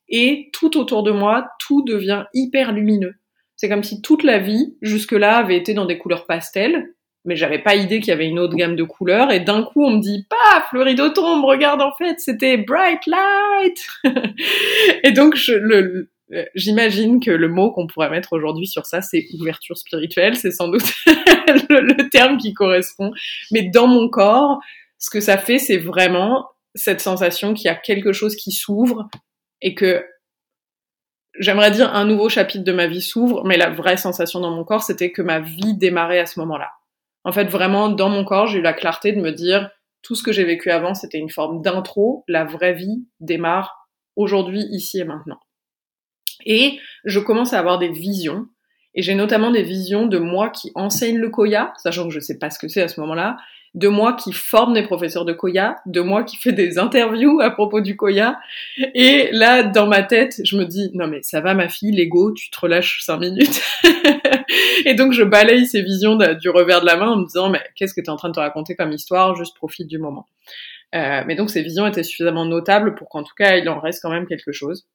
et 0.09 0.49
tout 0.55 0.79
autour 0.79 1.03
de 1.03 1.11
moi, 1.11 1.47
tout 1.61 1.83
devient 1.83 2.25
hyper 2.33 2.73
lumineux. 2.73 3.17
C'est 3.57 3.69
comme 3.69 3.83
si 3.83 4.01
toute 4.01 4.23
la 4.23 4.39
vie, 4.39 4.79
jusque-là, 4.81 5.37
avait 5.37 5.59
été 5.59 5.75
dans 5.75 5.85
des 5.85 5.99
couleurs 5.99 6.25
pastel, 6.25 6.95
mais 7.27 7.37
j'avais 7.37 7.59
pas 7.59 7.75
idée 7.75 8.01
qu'il 8.01 8.09
y 8.09 8.13
avait 8.13 8.27
une 8.27 8.39
autre 8.39 8.57
gamme 8.57 8.77
de 8.77 8.83
couleurs. 8.83 9.31
Et 9.31 9.41
d'un 9.41 9.63
coup 9.63 9.85
on 9.85 9.91
me 9.91 10.01
dit 10.01 10.27
paf 10.31 10.73
le 10.73 10.81
rideau 10.81 11.11
tombe 11.11 11.45
regarde 11.45 11.83
en 11.83 11.93
fait 11.93 12.19
c'était 12.19 12.57
bright 12.57 13.07
light. 13.07 13.87
Et 15.05 15.13
donc 15.13 15.35
je, 15.35 15.53
le, 15.53 16.09
j'imagine 16.55 17.21
que 17.21 17.31
le 17.31 17.49
mot 17.49 17.71
qu'on 17.73 17.87
pourrait 17.87 18.11
mettre 18.11 18.33
aujourd'hui 18.33 18.67
sur 18.67 18.87
ça 18.87 19.03
c'est 19.03 19.27
ouverture 19.39 19.77
spirituelle 19.77 20.37
c'est 20.37 20.53
sans 20.53 20.69
doute 20.69 20.83
le, 21.07 21.81
le, 21.81 22.09
terme 22.09 22.39
qui 22.39 22.55
correspond 22.55 23.13
mais 23.51 23.69
dans 23.69 23.87
mon 23.87 24.09
corps 24.09 24.59
ce 24.99 25.11
que 25.11 25.21
ça 25.21 25.37
fait 25.37 25.59
c'est 25.59 25.77
vraiment 25.77 26.49
cette 26.75 27.01
sensation 27.01 27.53
qu'il 27.53 27.67
y 27.67 27.69
a 27.69 27.75
quelque 27.75 28.13
chose 28.13 28.37
qui 28.37 28.53
s'ouvre 28.53 29.09
et 29.61 29.75
que 29.75 30.03
j'aimerais 31.39 31.71
dire 31.71 31.95
un 31.95 32.07
nouveau 32.07 32.31
chapitre 32.31 32.65
de 32.65 32.73
ma 32.73 32.87
vie 32.87 33.03
s'ouvre 33.03 33.45
mais 33.45 33.59
la 33.59 33.69
vraie 33.69 33.99
sensation 33.99 34.41
dans 34.41 34.51
mon 34.51 34.65
corps 34.65 34.83
c'était 34.83 35.13
que 35.13 35.21
ma 35.21 35.41
vie 35.41 35.77
démarrait 35.77 36.21
à 36.21 36.27
ce 36.27 36.41
moment-là 36.41 36.71
en 37.25 37.33
fait, 37.33 37.47
vraiment, 37.47 37.89
dans 37.89 38.11
mon 38.11 38.25
corps, 38.25 38.47
j'ai 38.47 38.59
eu 38.59 38.63
la 38.63 38.75
clarté 38.75 39.13
de 39.13 39.21
me 39.21 39.33
dire, 39.33 39.71
tout 40.03 40.15
ce 40.15 40.23
que 40.23 40.33
j'ai 40.33 40.45
vécu 40.45 40.71
avant, 40.71 40.95
c'était 40.95 41.19
une 41.19 41.31
forme 41.31 41.63
d'intro. 41.63 42.25
La 42.29 42.45
vraie 42.45 42.75
vie 42.75 43.09
démarre 43.21 43.89
aujourd'hui, 44.15 44.65
ici 44.71 45.01
et 45.01 45.05
maintenant. 45.05 45.41
Et 46.45 46.79
je 47.05 47.21
commence 47.21 47.53
à 47.53 47.59
avoir 47.59 47.79
des 47.79 47.91
visions. 47.91 48.47
Et 48.95 49.03
j'ai 49.03 49.15
notamment 49.15 49.51
des 49.51 49.63
visions 49.63 50.07
de 50.07 50.19
moi 50.19 50.51
qui 50.51 50.71
enseigne 50.75 51.19
le 51.19 51.29
Koya, 51.29 51.73
sachant 51.79 52.07
que 52.07 52.15
je 52.15 52.21
sais 52.21 52.39
pas 52.39 52.51
ce 52.51 52.59
que 52.59 52.69
c'est 52.69 52.83
à 52.83 52.89
ce 52.89 53.01
moment-là, 53.01 53.37
de 53.75 53.89
moi 53.89 54.13
qui 54.13 54.33
forme 54.33 54.73
des 54.73 54.85
professeurs 54.85 55.25
de 55.25 55.33
Koya, 55.33 55.77
de 55.87 56.01
moi 56.01 56.23
qui 56.23 56.37
fait 56.37 56.53
des 56.53 56.79
interviews 56.79 57.41
à 57.41 57.51
propos 57.51 57.81
du 57.81 57.97
Koya. 57.97 58.39
Et 58.95 59.31
là, 59.33 59.65
dans 59.65 59.89
ma 59.89 60.03
tête, 60.03 60.41
je 60.45 60.57
me 60.57 60.65
dis, 60.65 60.91
non 60.95 61.09
mais 61.09 61.23
ça 61.23 61.41
va 61.41 61.55
ma 61.55 61.69
fille, 61.69 61.91
l'ego, 61.91 62.33
tu 62.33 62.51
te 62.51 62.61
relâches 62.61 63.01
cinq 63.03 63.19
minutes. 63.19 63.61
et 64.85 64.95
donc 64.95 65.13
je 65.13 65.25
balaye 65.25 65.67
ces 65.67 65.83
visions 65.83 66.17
du 66.17 66.51
revers 66.51 66.81
de 66.81 66.87
la 66.87 66.97
main 66.97 67.11
en 67.11 67.17
me 67.17 67.27
disant 67.27 67.51
mais 67.51 67.61
qu'est-ce 67.75 67.95
que 67.95 68.01
tu 68.01 68.07
es 68.07 68.11
en 68.11 68.17
train 68.17 68.29
de 68.29 68.35
te 68.35 68.41
raconter 68.41 68.77
comme 68.77 68.93
histoire? 68.93 69.35
Juste 69.35 69.57
profite 69.57 69.89
du 69.89 69.99
moment. 69.99 70.27
Euh, 70.95 71.23
mais 71.27 71.35
donc 71.35 71.51
ces 71.51 71.63
visions 71.63 71.87
étaient 71.87 72.05
suffisamment 72.05 72.45
notables 72.45 72.95
pour 72.95 73.09
qu'en 73.09 73.25
tout 73.25 73.35
cas 73.37 73.57
il 73.57 73.69
en 73.69 73.81
reste 73.81 74.01
quand 74.03 74.11
même 74.11 74.27
quelque 74.29 74.53
chose. 74.53 74.87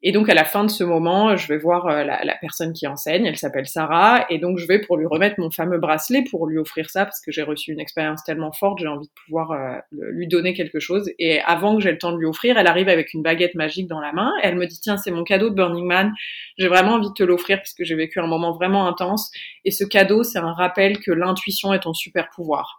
Et 0.00 0.12
donc 0.12 0.28
à 0.28 0.34
la 0.34 0.44
fin 0.44 0.62
de 0.62 0.70
ce 0.70 0.84
moment, 0.84 1.36
je 1.36 1.48
vais 1.48 1.58
voir 1.58 1.88
euh, 1.88 2.04
la, 2.04 2.36
personne 2.40 2.72
qui 2.72 2.86
enseigne, 2.86 3.26
elle 3.26 3.36
s'appelle 3.36 3.66
Sarah, 3.66 4.26
et 4.30 4.38
donc 4.38 4.58
je 4.58 4.66
vais 4.66 4.78
pour 4.80 4.96
lui 4.96 5.06
remettre 5.06 5.40
mon 5.40 5.50
fameux 5.50 5.78
bracelet 5.78 6.22
pour 6.30 6.46
lui 6.46 6.58
offrir 6.58 6.88
ça 6.88 7.04
parce 7.04 7.20
que 7.20 7.32
j'ai 7.32 7.42
reçu 7.42 7.72
une 7.72 7.80
expérience 7.80 8.22
tellement 8.22 8.52
forte, 8.52 8.78
j'ai 8.78 8.86
envie 8.86 9.08
de 9.08 9.12
pouvoir 9.26 9.50
euh, 9.50 9.78
lui 9.90 10.28
donner 10.28 10.54
quelque 10.54 10.78
chose. 10.78 11.10
Et 11.18 11.40
avant 11.40 11.76
que 11.76 11.82
j'ai 11.82 11.90
le 11.90 11.98
temps 11.98 12.12
de 12.12 12.18
lui 12.18 12.26
offrir, 12.26 12.58
elle 12.58 12.68
arrive 12.68 12.88
avec 12.88 13.12
une 13.12 13.22
baguette 13.22 13.56
magique 13.56 13.88
dans 13.88 14.00
la 14.00 14.12
main, 14.12 14.32
elle 14.42 14.54
me 14.54 14.66
dit 14.66 14.78
tiens 14.80 14.98
c'est 14.98 15.10
mon 15.10 15.24
cadeau 15.24 15.50
de 15.50 15.54
Burning 15.56 15.86
Man, 15.86 16.12
j'ai 16.58 16.68
vraiment 16.68 16.92
envie 16.92 17.08
de 17.08 17.14
te 17.14 17.24
l'offrir 17.24 17.58
parce 17.58 17.74
que 17.74 17.84
j'ai 17.84 17.96
vécu 17.96 18.20
un 18.20 18.28
moment 18.28 18.52
vraiment 18.52 18.86
intense, 18.86 19.32
et 19.64 19.72
ce 19.72 19.82
cadeau 19.82 20.22
c'est 20.22 20.38
un 20.38 20.52
rappel 20.52 21.00
que 21.00 21.10
l'intuition 21.10 21.72
est 21.72 21.80
ton 21.80 21.92
super 21.92 22.28
pouvoir. 22.30 22.78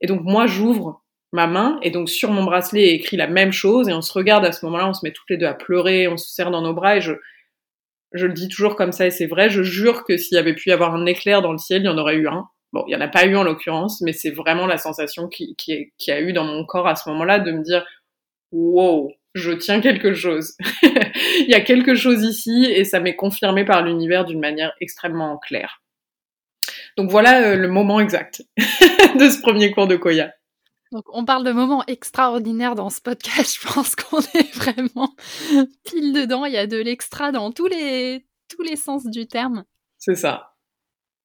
Et 0.00 0.06
donc 0.06 0.22
moi 0.22 0.46
j'ouvre 0.46 1.02
ma 1.32 1.46
main 1.46 1.78
et 1.82 1.90
donc 1.90 2.08
sur 2.08 2.30
mon 2.30 2.44
bracelet 2.44 2.88
est 2.88 2.94
écrit 2.94 3.16
la 3.16 3.28
même 3.28 3.52
chose 3.52 3.88
et 3.88 3.92
on 3.92 4.02
se 4.02 4.12
regarde 4.12 4.44
à 4.44 4.52
ce 4.52 4.64
moment-là, 4.66 4.88
on 4.88 4.94
se 4.94 5.04
met 5.04 5.12
toutes 5.12 5.30
les 5.30 5.36
deux 5.36 5.46
à 5.46 5.54
pleurer, 5.54 6.08
on 6.08 6.16
se 6.16 6.30
serre 6.30 6.50
dans 6.50 6.62
nos 6.62 6.74
bras 6.74 6.96
et 6.96 7.00
je 7.00 7.12
je 8.12 8.26
le 8.26 8.32
dis 8.32 8.48
toujours 8.48 8.74
comme 8.74 8.90
ça 8.90 9.06
et 9.06 9.10
c'est 9.10 9.26
vrai, 9.26 9.48
je 9.50 9.62
jure 9.62 10.04
que 10.04 10.16
s'il 10.16 10.34
y 10.34 10.38
avait 10.38 10.54
pu 10.54 10.70
y 10.70 10.72
avoir 10.72 10.94
un 10.94 11.06
éclair 11.06 11.42
dans 11.42 11.52
le 11.52 11.58
ciel, 11.58 11.82
il 11.82 11.84
y 11.84 11.88
en 11.88 11.98
aurait 11.98 12.16
eu 12.16 12.26
un. 12.26 12.48
Bon, 12.72 12.84
il 12.88 12.92
y 12.92 12.96
en 12.96 13.00
a 13.00 13.08
pas 13.08 13.26
eu 13.26 13.36
en 13.36 13.44
l'occurrence, 13.44 14.00
mais 14.00 14.12
c'est 14.12 14.30
vraiment 14.30 14.66
la 14.66 14.78
sensation 14.78 15.28
qui, 15.28 15.54
qui, 15.56 15.92
qui 15.98 16.10
a 16.10 16.20
eu 16.20 16.32
dans 16.32 16.44
mon 16.44 16.64
corps 16.64 16.88
à 16.88 16.96
ce 16.96 17.08
moment-là 17.10 17.38
de 17.38 17.52
me 17.52 17.62
dire 17.62 17.84
wow, 18.52 19.12
je 19.34 19.52
tiens 19.52 19.80
quelque 19.80 20.12
chose. 20.12 20.56
il 20.82 21.46
y 21.48 21.54
a 21.54 21.60
quelque 21.60 21.94
chose 21.94 22.24
ici 22.24 22.64
et 22.64 22.84
ça 22.84 23.00
m'est 23.00 23.16
confirmé 23.16 23.64
par 23.64 23.82
l'univers 23.82 24.24
d'une 24.24 24.40
manière 24.40 24.72
extrêmement 24.80 25.38
claire. 25.38 25.82
Donc 26.96 27.10
voilà 27.10 27.42
euh, 27.42 27.56
le 27.56 27.68
moment 27.68 28.00
exact 28.00 28.42
de 28.58 29.30
ce 29.30 29.40
premier 29.40 29.70
cours 29.70 29.86
de 29.86 29.96
Koya. 29.96 30.32
Donc, 30.92 31.04
on 31.08 31.24
parle 31.24 31.44
de 31.44 31.52
moments 31.52 31.84
extraordinaires 31.86 32.74
dans 32.74 32.90
ce 32.90 33.00
podcast. 33.00 33.58
Je 33.60 33.72
pense 33.72 33.94
qu'on 33.94 34.20
est 34.20 34.54
vraiment 34.54 35.14
pile 35.84 36.12
dedans. 36.12 36.44
Il 36.44 36.52
y 36.52 36.58
a 36.58 36.66
de 36.66 36.76
l'extra 36.76 37.32
dans 37.32 37.52
tous 37.52 37.66
les, 37.66 38.26
tous 38.48 38.62
les 38.62 38.76
sens 38.76 39.06
du 39.06 39.26
terme. 39.26 39.64
C'est 39.98 40.16
ça. 40.16 40.56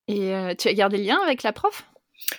Et 0.08 0.36
euh, 0.36 0.54
tu 0.54 0.68
as 0.68 0.74
gardé 0.74 0.98
le 0.98 1.04
lien 1.04 1.20
avec 1.24 1.42
la 1.44 1.52
prof? 1.52 1.90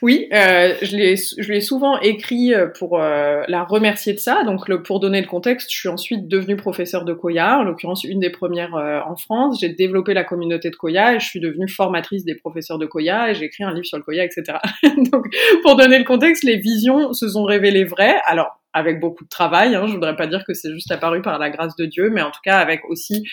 Oui, 0.02 0.28
euh, 0.32 0.74
je 0.82 0.96
l'ai 0.96 1.60
souvent 1.60 1.98
écrit 2.00 2.52
euh, 2.54 2.66
pour 2.66 3.00
euh, 3.00 3.42
la 3.48 3.64
remercier 3.64 4.12
de 4.12 4.18
ça. 4.18 4.42
Donc, 4.44 4.68
le, 4.68 4.82
pour 4.82 5.00
donner 5.00 5.20
le 5.20 5.26
contexte, 5.26 5.70
je 5.70 5.76
suis 5.76 5.88
ensuite 5.88 6.28
devenue 6.28 6.56
professeure 6.56 7.04
de 7.04 7.12
Koya, 7.12 7.58
en 7.58 7.62
l'occurrence 7.62 8.04
une 8.04 8.20
des 8.20 8.30
premières 8.30 8.74
euh, 8.74 9.00
en 9.06 9.16
France. 9.16 9.58
J'ai 9.60 9.70
développé 9.70 10.12
la 10.12 10.24
communauté 10.24 10.70
de 10.70 10.76
Koya 10.76 11.14
et 11.14 11.20
je 11.20 11.26
suis 11.26 11.40
devenue 11.40 11.68
formatrice 11.68 12.24
des 12.24 12.34
professeurs 12.34 12.78
de 12.78 12.86
Koya 12.86 13.30
et 13.30 13.34
j'ai 13.34 13.44
écrit 13.46 13.64
un 13.64 13.72
livre 13.72 13.86
sur 13.86 13.96
le 13.96 14.02
Koya, 14.02 14.24
etc. 14.24 14.58
donc, 15.12 15.26
pour 15.62 15.76
donner 15.76 15.98
le 15.98 16.04
contexte, 16.04 16.44
les 16.44 16.56
visions 16.56 17.12
se 17.12 17.28
sont 17.28 17.44
révélées 17.44 17.84
vraies. 17.84 18.16
Alors, 18.26 18.58
avec 18.76 19.00
beaucoup 19.00 19.24
de 19.24 19.28
travail. 19.30 19.74
Hein. 19.74 19.86
Je 19.86 19.94
voudrais 19.94 20.16
pas 20.16 20.26
dire 20.26 20.44
que 20.44 20.52
c'est 20.52 20.70
juste 20.70 20.92
apparu 20.92 21.22
par 21.22 21.38
la 21.38 21.48
grâce 21.48 21.74
de 21.76 21.86
Dieu, 21.86 22.10
mais 22.10 22.20
en 22.20 22.30
tout 22.30 22.42
cas 22.44 22.58
avec 22.58 22.84
aussi 22.84 23.26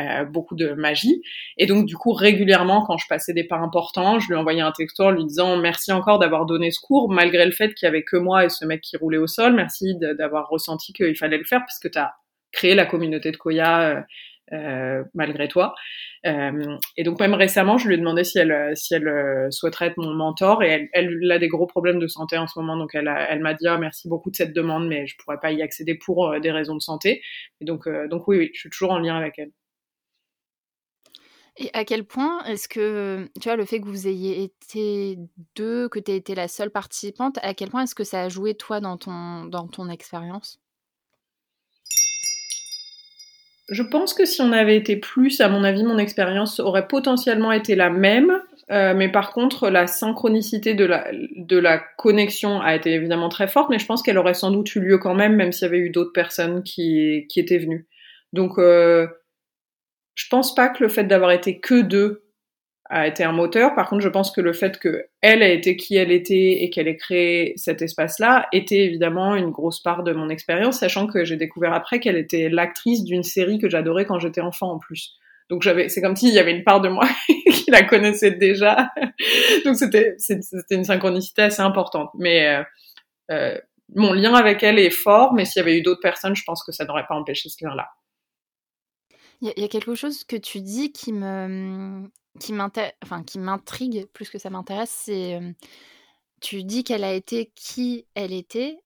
euh, 0.00 0.24
beaucoup 0.24 0.56
de 0.56 0.72
magie. 0.72 1.22
Et 1.56 1.66
donc 1.66 1.86
du 1.86 1.96
coup 1.96 2.12
régulièrement, 2.12 2.84
quand 2.84 2.98
je 2.98 3.06
passais 3.08 3.32
des 3.32 3.44
pas 3.44 3.58
importants, 3.58 4.18
je 4.18 4.26
lui 4.26 4.34
envoyais 4.34 4.60
un 4.60 4.72
texto 4.72 5.04
en 5.04 5.10
lui 5.12 5.24
disant 5.24 5.56
merci 5.56 5.92
encore 5.92 6.18
d'avoir 6.18 6.46
donné 6.46 6.72
ce 6.72 6.80
cours, 6.80 7.08
malgré 7.08 7.46
le 7.46 7.52
fait 7.52 7.74
qu'il 7.74 7.86
y 7.86 7.88
avait 7.88 8.02
que 8.02 8.16
moi 8.16 8.44
et 8.44 8.48
ce 8.48 8.64
mec 8.64 8.80
qui 8.80 8.96
roulait 8.96 9.18
au 9.18 9.28
sol. 9.28 9.54
Merci 9.54 9.94
d'avoir 10.18 10.48
ressenti 10.48 10.92
qu'il 10.92 11.16
fallait 11.16 11.38
le 11.38 11.44
faire 11.44 11.60
parce 11.60 11.78
que 11.78 11.86
tu 11.86 11.98
as 11.98 12.14
créé 12.50 12.74
la 12.74 12.84
communauté 12.84 13.30
de 13.30 13.36
Koya. 13.36 13.80
Euh, 13.80 14.00
euh, 14.52 15.04
malgré 15.14 15.48
toi. 15.48 15.74
Euh, 16.26 16.76
et 16.96 17.02
donc 17.02 17.20
même 17.20 17.34
récemment, 17.34 17.78
je 17.78 17.88
lui 17.88 17.94
ai 17.94 17.98
demandé 17.98 18.24
si 18.24 18.38
elle, 18.38 18.72
si 18.74 18.94
euh, 18.94 19.50
souhaiterait 19.50 19.88
être 19.88 19.98
mon 19.98 20.14
mentor 20.14 20.62
et 20.62 20.88
elle, 20.92 21.30
a 21.30 21.38
des 21.38 21.48
gros 21.48 21.66
problèmes 21.66 21.98
de 21.98 22.06
santé 22.06 22.38
en 22.38 22.46
ce 22.46 22.58
moment, 22.58 22.76
donc 22.76 22.94
elle, 22.94 23.40
m'a 23.40 23.54
dit 23.54 23.66
oh, 23.68 23.78
merci 23.78 24.08
beaucoup 24.08 24.30
de 24.30 24.36
cette 24.36 24.54
demande, 24.54 24.88
mais 24.88 25.06
je 25.06 25.16
pourrais 25.18 25.38
pas 25.40 25.52
y 25.52 25.62
accéder 25.62 25.94
pour 25.94 26.38
des 26.40 26.50
raisons 26.50 26.74
de 26.74 26.80
santé. 26.80 27.22
Donc, 27.60 27.86
oui, 28.26 28.50
je 28.54 28.60
suis 28.60 28.70
toujours 28.70 28.92
en 28.92 28.98
lien 28.98 29.16
avec 29.16 29.38
elle. 29.38 29.50
Et 31.60 31.70
à 31.72 31.84
quel 31.84 32.04
point 32.04 32.44
est-ce 32.44 32.68
que, 32.68 33.28
tu 33.40 33.48
vois, 33.48 33.56
le 33.56 33.64
fait 33.64 33.80
que 33.80 33.86
vous 33.86 34.06
ayez 34.06 34.44
été 34.44 35.18
deux, 35.56 35.88
que 35.88 35.98
tu 35.98 36.12
aies 36.12 36.16
été 36.16 36.36
la 36.36 36.46
seule 36.46 36.70
participante, 36.70 37.38
à 37.42 37.52
quel 37.52 37.68
point 37.68 37.82
est-ce 37.82 37.96
que 37.96 38.04
ça 38.04 38.22
a 38.22 38.28
joué, 38.28 38.54
toi, 38.54 38.80
dans 38.80 38.96
ton, 38.96 39.44
dans 39.44 39.66
ton 39.66 39.88
expérience? 39.88 40.60
Je 43.68 43.82
pense 43.82 44.14
que 44.14 44.24
si 44.24 44.40
on 44.40 44.52
avait 44.52 44.76
été 44.76 44.96
plus, 44.96 45.40
à 45.40 45.48
mon 45.48 45.62
avis, 45.62 45.84
mon 45.84 45.98
expérience 45.98 46.58
aurait 46.58 46.88
potentiellement 46.88 47.52
été 47.52 47.74
la 47.74 47.90
même. 47.90 48.40
Euh, 48.70 48.94
mais 48.94 49.10
par 49.10 49.32
contre, 49.32 49.70
la 49.70 49.86
synchronicité 49.86 50.74
de 50.74 50.84
la, 50.84 51.10
de 51.12 51.58
la 51.58 51.78
connexion 51.78 52.60
a 52.60 52.74
été 52.74 52.92
évidemment 52.92 53.28
très 53.28 53.48
forte, 53.48 53.70
mais 53.70 53.78
je 53.78 53.86
pense 53.86 54.02
qu'elle 54.02 54.18
aurait 54.18 54.34
sans 54.34 54.50
doute 54.50 54.74
eu 54.74 54.80
lieu 54.80 54.98
quand 54.98 55.14
même, 55.14 55.36
même 55.36 55.52
s'il 55.52 55.66
y 55.66 55.68
avait 55.68 55.78
eu 55.78 55.90
d'autres 55.90 56.12
personnes 56.12 56.62
qui, 56.62 57.26
qui 57.28 57.40
étaient 57.40 57.58
venues. 57.58 57.86
Donc, 58.32 58.58
euh, 58.58 59.06
je 60.14 60.26
pense 60.30 60.54
pas 60.54 60.68
que 60.68 60.82
le 60.82 60.88
fait 60.88 61.04
d'avoir 61.04 61.30
été 61.30 61.60
que 61.60 61.80
deux 61.80 62.27
a 62.90 63.06
été 63.06 63.22
un 63.22 63.32
moteur. 63.32 63.74
Par 63.74 63.88
contre, 63.88 64.02
je 64.02 64.08
pense 64.08 64.30
que 64.30 64.40
le 64.40 64.52
fait 64.52 64.78
que 64.78 65.06
elle 65.20 65.42
a 65.42 65.48
été 65.48 65.76
qui 65.76 65.96
elle 65.96 66.10
était 66.10 66.62
et 66.62 66.70
qu'elle 66.70 66.88
ait 66.88 66.96
créé 66.96 67.52
cet 67.56 67.82
espace-là 67.82 68.46
était 68.52 68.84
évidemment 68.84 69.34
une 69.34 69.50
grosse 69.50 69.80
part 69.80 70.02
de 70.02 70.12
mon 70.12 70.28
expérience, 70.28 70.78
sachant 70.78 71.06
que 71.06 71.24
j'ai 71.24 71.36
découvert 71.36 71.72
après 71.74 72.00
qu'elle 72.00 72.16
était 72.16 72.48
l'actrice 72.48 73.04
d'une 73.04 73.22
série 73.22 73.58
que 73.58 73.68
j'adorais 73.68 74.06
quand 74.06 74.18
j'étais 74.18 74.40
enfant 74.40 74.72
en 74.72 74.78
plus. 74.78 75.18
Donc 75.50 75.62
j'avais, 75.62 75.88
c'est 75.88 76.02
comme 76.02 76.16
s'il 76.16 76.32
y 76.32 76.38
avait 76.38 76.52
une 76.52 76.64
part 76.64 76.80
de 76.80 76.88
moi 76.88 77.08
qui 77.26 77.70
la 77.70 77.82
connaissait 77.82 78.32
déjà. 78.32 78.90
Donc 79.64 79.76
c'était, 79.76 80.14
c'était 80.18 80.74
une 80.74 80.84
synchronicité 80.84 81.42
assez 81.42 81.62
importante. 81.62 82.10
Mais 82.14 82.48
euh, 82.48 82.62
euh, 83.30 83.58
mon 83.94 84.12
lien 84.12 84.34
avec 84.34 84.62
elle 84.62 84.78
est 84.78 84.90
fort, 84.90 85.32
mais 85.34 85.44
s'il 85.44 85.60
y 85.60 85.62
avait 85.62 85.78
eu 85.78 85.82
d'autres 85.82 86.02
personnes, 86.02 86.36
je 86.36 86.42
pense 86.44 86.62
que 86.64 86.72
ça 86.72 86.84
n'aurait 86.84 87.06
pas 87.06 87.14
empêché 87.14 87.48
ce 87.48 87.64
lien-là. 87.64 87.88
Il 89.40 89.52
y, 89.56 89.64
a 89.64 89.68
quelque 89.68 89.94
chose 89.94 90.24
que 90.24 90.34
tu 90.34 90.60
dis 90.60 90.90
qui 90.90 91.12
me, 91.12 92.10
qui 92.38 92.54
enfin 93.02 93.24
m'intrigue 93.36 94.06
plus 94.12 94.30
que 94.30 94.38
ça 94.38 94.50
m'intéresse, 94.50 95.02
c'est 95.04 95.36
euh, 95.36 95.52
tu 96.40 96.64
dis 96.64 96.84
qu'elle 96.84 97.04
a 97.04 97.12
été 97.12 97.52
qui 97.54 98.06
elle 98.14 98.32
était, 98.32 98.78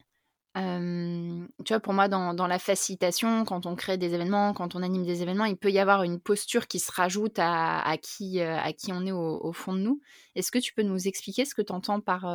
tu 0.55 1.69
vois, 1.69 1.81
pour 1.81 1.95
moi, 1.95 2.09
dans, 2.09 2.47
la 2.47 2.59
facilitation, 2.59 3.45
quand 3.45 3.65
on 3.67 3.75
crée 3.75 3.97
des 3.97 4.15
événements, 4.15 4.53
quand 4.53 4.75
on 4.75 4.83
anime 4.83 5.05
des 5.05 5.23
événements, 5.23 5.47
il 5.47 5.57
peut 5.57 5.71
y 5.71 5.79
avoir 5.79 6.03
une 6.03 6.21
posture 6.21 6.67
qui 6.67 6.79
se 6.79 6.93
rajoute 6.93 7.39
à, 7.39 7.97
qui, 8.03 8.41
à 8.41 8.73
qui 8.73 8.93
on 8.93 9.07
est 9.07 9.13
au, 9.13 9.53
fond 9.53 9.73
de 9.73 9.79
nous. 9.79 10.01
Est-ce 10.35 10.51
que 10.51 10.59
tu 10.59 10.75
peux 10.75 10.83
nous 10.83 11.09
expliquer 11.09 11.45
ce 11.47 11.55
que 11.55 11.63
tu 11.63 11.73
entends 11.73 12.01
par, 12.01 12.27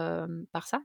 par 0.52 0.66
ça? 0.68 0.82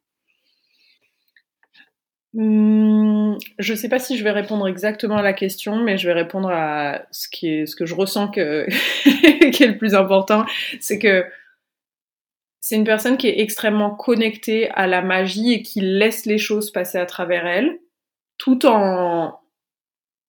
Mmh, 2.34 3.21
Je 3.58 3.72
ne 3.72 3.76
sais 3.76 3.88
pas 3.88 3.98
si 3.98 4.16
je 4.16 4.24
vais 4.24 4.30
répondre 4.30 4.66
exactement 4.68 5.16
à 5.16 5.22
la 5.22 5.32
question, 5.32 5.76
mais 5.76 5.98
je 5.98 6.06
vais 6.06 6.14
répondre 6.14 6.50
à 6.50 7.02
ce, 7.10 7.28
qui 7.28 7.48
est, 7.48 7.66
ce 7.66 7.76
que 7.76 7.86
je 7.86 7.94
ressens 7.94 8.28
que, 8.28 8.66
qui 9.50 9.62
est 9.62 9.68
le 9.68 9.78
plus 9.78 9.94
important. 9.94 10.44
C'est 10.80 10.98
que 10.98 11.24
c'est 12.60 12.76
une 12.76 12.84
personne 12.84 13.16
qui 13.16 13.28
est 13.28 13.40
extrêmement 13.40 13.90
connectée 13.90 14.70
à 14.70 14.86
la 14.86 15.02
magie 15.02 15.52
et 15.52 15.62
qui 15.62 15.80
laisse 15.80 16.26
les 16.26 16.38
choses 16.38 16.70
passer 16.70 16.98
à 16.98 17.06
travers 17.06 17.46
elle, 17.46 17.80
tout 18.38 18.66
en, 18.66 19.41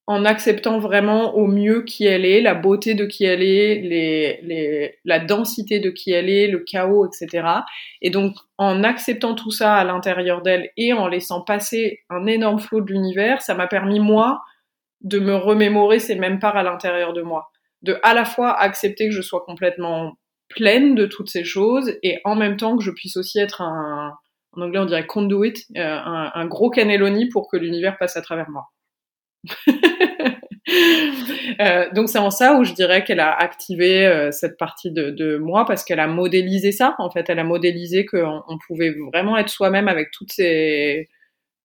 en 0.06 0.26
acceptant 0.26 0.80
vraiment 0.80 1.36
au 1.36 1.48
mieux 1.48 1.84
qui 1.84 2.06
elle 2.06 2.26
est, 2.26 2.42
la 2.42 2.56
beauté 2.56 2.94
de 2.94 3.06
qui 3.06 3.24
elle 3.24 3.42
est, 3.42 3.76
les, 3.82 4.40
les, 4.44 5.00
la 5.06 5.20
densité 5.20 5.80
de 5.80 5.90
qui 5.90 6.12
elle 6.12 6.30
est, 6.30 6.48
le 6.48 6.60
chaos, 6.60 7.08
etc. 7.08 7.48
Et 8.02 8.10
donc, 8.10 8.36
en 8.58 8.84
acceptant 8.84 9.34
tout 9.34 9.52
ça 9.52 9.76
à 9.76 9.84
l'intérieur 9.86 10.42
d'elle 10.42 10.70
et 10.76 10.92
en 10.92 11.08
laissant 11.08 11.42
passer 11.42 12.02
un 12.10 12.26
énorme 12.26 12.60
flot 12.60 12.82
de 12.82 12.92
l'univers, 12.92 13.42
ça 13.42 13.56
m'a 13.56 13.68
permis, 13.68 14.02
moi, 14.02 14.42
de 15.02 15.20
me 15.20 15.36
remémorer 15.36 16.00
ces 16.00 16.16
mêmes 16.16 16.40
parts 16.40 16.58
à 16.58 16.64
l'intérieur 16.64 17.14
de 17.14 17.22
moi. 17.22 17.50
De 17.82 17.98
à 18.04 18.14
la 18.14 18.26
fois 18.26 18.58
accepter 18.60 19.10
que 19.10 19.16
je 19.16 19.22
sois 19.22 19.44
complètement 19.46 20.14
pleine 20.50 20.96
de 20.96 21.06
toutes 21.06 21.30
ces 21.30 21.44
choses 21.44 21.98
et 22.04 22.20
en 22.24 22.36
même 22.36 22.58
temps 22.58 22.78
que 22.78 22.84
je 22.84 22.92
puisse 22.92 23.18
aussi 23.18 23.40
être 23.40 23.62
un, 23.62 24.14
en 24.54 24.62
anglais 24.62 24.80
on 24.80 24.86
dirait 24.86 25.06
conduit, 25.06 25.54
euh, 25.78 26.00
un, 26.06 26.46
gros 26.46 26.70
cannelloni 26.70 27.28
pour 27.30 27.50
que 27.50 27.58
l'univers 27.58 27.98
passe 27.98 28.18
à 28.18 28.22
travers 28.22 28.50
moi. 28.50 28.73
Euh, 31.60 31.90
donc 31.94 32.10
c'est 32.10 32.18
en 32.18 32.32
ça 32.32 32.58
où 32.58 32.64
je 32.64 32.74
dirais 32.74 33.04
qu'elle 33.04 33.20
a 33.20 33.34
activé 33.34 34.06
euh, 34.06 34.32
cette 34.32 34.58
partie 34.58 34.92
de, 34.92 35.38
moi 35.38 35.66
parce 35.66 35.84
qu'elle 35.84 36.00
a 36.00 36.08
modélisé 36.08 36.72
ça. 36.72 36.96
En 37.00 37.10
fait, 37.10 37.30
elle 37.30 37.40
a 37.40 37.44
modélisé 37.44 38.06
qu'on 38.06 38.42
on 38.48 38.58
pouvait 38.68 38.96
vraiment 39.12 39.38
être 39.38 39.50
soi-même 39.50 39.88
avec 39.88 40.12
toutes 40.12 40.32
ces 40.32 41.10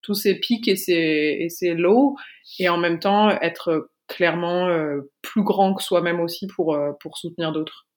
tous 0.02 0.14
ces 0.14 0.36
pics 0.38 0.68
et 0.68 0.76
ces 0.76 1.38
et 1.40 1.48
ces 1.48 1.74
lows 1.74 2.16
et 2.58 2.68
en 2.68 2.78
même 2.78 2.98
temps 2.98 3.30
être 3.40 3.90
clairement 4.06 4.68
euh, 4.68 5.10
plus 5.22 5.42
grand 5.42 5.74
que 5.74 5.82
soi-même 5.82 6.20
aussi 6.20 6.46
pour 6.46 6.78
pour 7.00 7.18
soutenir 7.18 7.52
d'autres. 7.52 7.87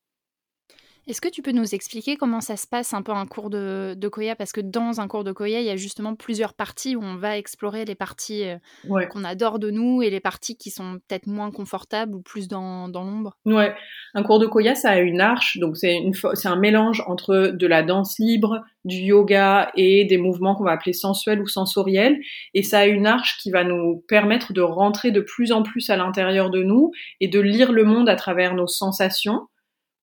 Est-ce 1.08 1.20
que 1.20 1.30
tu 1.30 1.42
peux 1.42 1.52
nous 1.52 1.74
expliquer 1.74 2.16
comment 2.16 2.42
ça 2.42 2.56
se 2.56 2.68
passe 2.68 2.94
un 2.94 3.02
peu 3.02 3.12
un 3.12 3.26
cours 3.26 3.50
de, 3.50 4.08
Koya? 4.08 4.36
Parce 4.36 4.52
que 4.52 4.62
dans 4.62 5.02
un 5.02 5.08
cours 5.08 5.24
de 5.24 5.32
Koya, 5.32 5.60
il 5.60 5.66
y 5.66 5.72
a 5.72 5.76
justement 5.76 6.16
plusieurs 6.16 6.54
parties 6.54 6.96
où 6.96 7.02
on 7.02 7.16
va 7.16 7.38
explorer 7.38 7.86
les 7.86 7.96
parties 7.96 8.44
euh, 8.46 9.06
qu'on 9.08 9.24
adore 9.24 9.58
de 9.58 9.72
nous 9.72 10.04
et 10.04 10.12
les 10.12 10.20
parties 10.20 10.58
qui 10.58 10.70
sont 10.70 11.00
peut-être 11.08 11.26
moins 11.26 11.50
confortables 11.50 12.14
ou 12.14 12.22
plus 12.22 12.48
dans, 12.48 12.88
l'ombre. 12.88 13.36
Ouais, 13.46 13.74
un 14.14 14.22
cours 14.22 14.38
de 14.38 14.46
Koya, 14.46 14.76
ça 14.76 14.92
a 14.92 15.00
une 15.00 15.22
arche, 15.22 15.58
donc 15.58 15.76
c'est 15.76 15.98
un 16.46 16.56
mélange 16.56 17.04
entre 17.08 17.48
de 17.48 17.68
la 17.68 17.82
danse 17.82 18.20
libre, 18.20 18.62
du 18.86 18.98
yoga 18.98 19.72
et 19.76 20.06
des 20.06 20.18
mouvements 20.18 20.56
qu'on 20.56 20.66
va 20.66 20.72
appeler 20.72 20.94
sensuels 20.94 21.42
ou 21.42 21.48
sensoriels. 21.48 22.20
Et 22.54 22.62
ça 22.62 22.80
a 22.80 22.86
une 22.86 23.08
arche 23.08 23.38
qui 23.40 23.50
va 23.50 23.64
nous 23.64 24.04
permettre 24.08 24.54
de 24.54 24.62
rentrer 24.62 25.12
de 25.12 25.22
plus 25.22 25.52
en 25.52 25.64
plus 25.64 25.90
à 25.90 25.98
l'intérieur 25.98 26.52
de 26.52 26.62
nous 26.62 26.92
et 27.20 27.28
de 27.28 27.40
lire 27.40 27.72
le 27.72 27.86
monde 27.86 28.08
à 28.08 28.16
travers 28.16 28.54
nos 28.54 28.68
sensations 28.68 29.48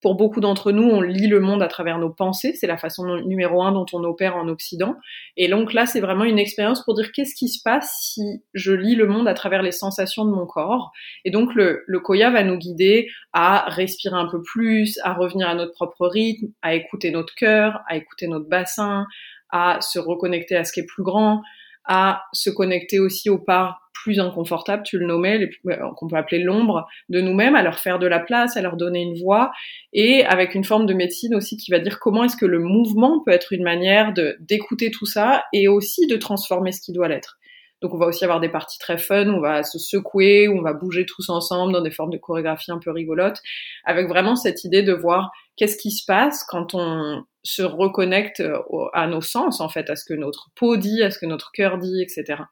pour 0.01 0.15
beaucoup 0.15 0.41
d'entre 0.41 0.71
nous, 0.71 0.85
on 0.85 1.01
lit 1.01 1.27
le 1.27 1.41
monde 1.41 1.63
à 1.63 1.69
travers 1.69 1.99
nos 1.99 2.11
pensées. 2.11 2.55
C'est 2.55 2.67
la 2.67 2.77
façon 2.77 3.17
numéro 3.23 3.63
un 3.63 3.73
dont 3.73 3.87
on 3.93 4.05
opère 4.05 4.37
en 4.37 4.49
Occident. 4.49 4.95
Et 5.37 5.49
donc 5.49 5.73
là, 5.73 5.87
c'est 5.87 6.01
vraiment 6.01 6.25
une 6.25 6.39
expérience 6.39 6.85
pour 6.85 6.95
dire 6.95 7.11
qu'est-ce 7.13 7.35
qui 7.35 7.49
se 7.49 7.61
passe 7.63 7.97
si 8.01 8.43
je 8.55 8.73
lis 8.73 8.95
le 8.95 9.09
monde 9.09 9.27
à 9.27 9.35
travers 9.35 9.63
les 9.63 9.73
sensations 9.73 10.25
de 10.25 10.31
mon 10.31 10.47
corps. 10.47 10.93
Et 11.25 11.31
donc 11.31 11.55
le, 11.55 11.83
le 11.87 12.01
Koya 12.01 12.31
va 12.31 12.45
nous 12.45 12.57
guider 12.57 13.09
à 13.33 13.69
respirer 13.69 14.17
un 14.17 14.29
peu 14.29 14.41
plus, 14.43 14.99
à 15.03 15.15
revenir 15.15 15.49
à 15.49 15.55
notre 15.55 15.73
propre 15.73 16.07
rythme, 16.07 16.47
à 16.63 16.75
écouter 16.75 17.11
notre 17.11 17.35
cœur, 17.35 17.81
à 17.89 17.97
écouter 17.97 18.29
notre 18.29 18.49
bassin, 18.49 19.07
à 19.51 19.81
se 19.81 19.99
reconnecter 19.99 20.57
à 20.57 20.65
ce 20.65 20.73
qui 20.73 20.81
est 20.81 20.87
plus 20.87 21.03
grand, 21.03 21.43
à 21.89 22.25
se 22.33 22.51
connecter 22.51 22.99
aussi 22.99 23.31
aux 23.31 23.39
parts 23.39 23.89
plus 24.05 24.21
inconfortables, 24.21 24.85
tu 24.85 24.99
le 24.99 25.07
nommais, 25.07 25.51
qu'on 25.97 26.07
peut 26.07 26.17
appeler 26.17 26.43
l'ombre 26.43 26.87
de 27.09 27.21
nous-mêmes, 27.21 27.57
à 27.57 27.63
leur 27.63 27.79
faire 27.79 27.99
de 27.99 28.07
la 28.07 28.21
place, 28.21 28.57
à 28.57 28.63
leur 28.63 28.77
donner 28.77 29.03
une 29.03 29.19
voix, 29.19 29.51
et 29.93 30.25
avec 30.25 30.55
une 30.55 30.65
forme 30.65 30.87
de 30.87 30.95
médecine 30.95 31.35
aussi 31.35 31.57
qui 31.57 31.71
va 31.71 31.81
dire 31.81 31.99
comment 31.99 32.25
est-ce 32.25 32.37
que 32.37 32.47
le 32.47 32.61
mouvement 32.61 33.21
peut 33.25 33.33
être 33.33 33.53
une 33.53 33.65
manière 33.65 34.13
d'écouter 34.41 34.91
tout 34.91 35.07
ça 35.07 35.43
et 35.53 35.67
aussi 35.67 36.07
de 36.07 36.17
transformer 36.17 36.71
ce 36.71 36.81
qui 36.81 36.93
doit 36.93 37.09
l'être. 37.09 37.39
Donc 37.81 37.95
on 37.95 37.99
va 37.99 38.07
aussi 38.07 38.25
avoir 38.25 38.41
des 38.41 38.49
parties 38.49 38.79
très 38.79 38.99
fun, 38.99 39.29
on 39.29 39.41
va 39.41 39.63
se 39.63 39.79
secouer, 39.79 40.49
on 40.49 40.63
va 40.63 40.73
bouger 40.73 41.07
tous 41.07 41.29
ensemble 41.29 41.73
dans 41.73 41.81
des 41.81 41.91
formes 41.91 42.11
de 42.11 42.19
chorégraphie 42.19 42.73
un 42.73 42.79
peu 42.79 42.91
rigolotes, 42.91 43.41
avec 43.85 44.09
vraiment 44.09 44.35
cette 44.35 44.65
idée 44.65 44.83
de 44.83 44.93
voir 44.93 45.31
qu'est-ce 45.57 45.77
qui 45.77 45.91
se 45.91 46.05
passe 46.05 46.45
quand 46.45 46.75
on 46.75 47.25
se 47.45 47.63
reconnecte 47.63 48.41
euh, 48.41 48.59
à 48.93 49.07
nos 49.07 49.21
sens, 49.21 49.61
en 49.61 49.69
fait, 49.69 49.91
à 49.91 49.97
ce 49.97 50.05
que 50.05 50.15
notre 50.15 50.51
peau 50.57 50.77
dit, 50.77 51.03
à 51.03 51.11
ce 51.11 51.19
que 51.19 51.27
notre 51.27 51.53
cœur 51.53 51.79
dit, 51.79 52.03
etc. 52.03 52.43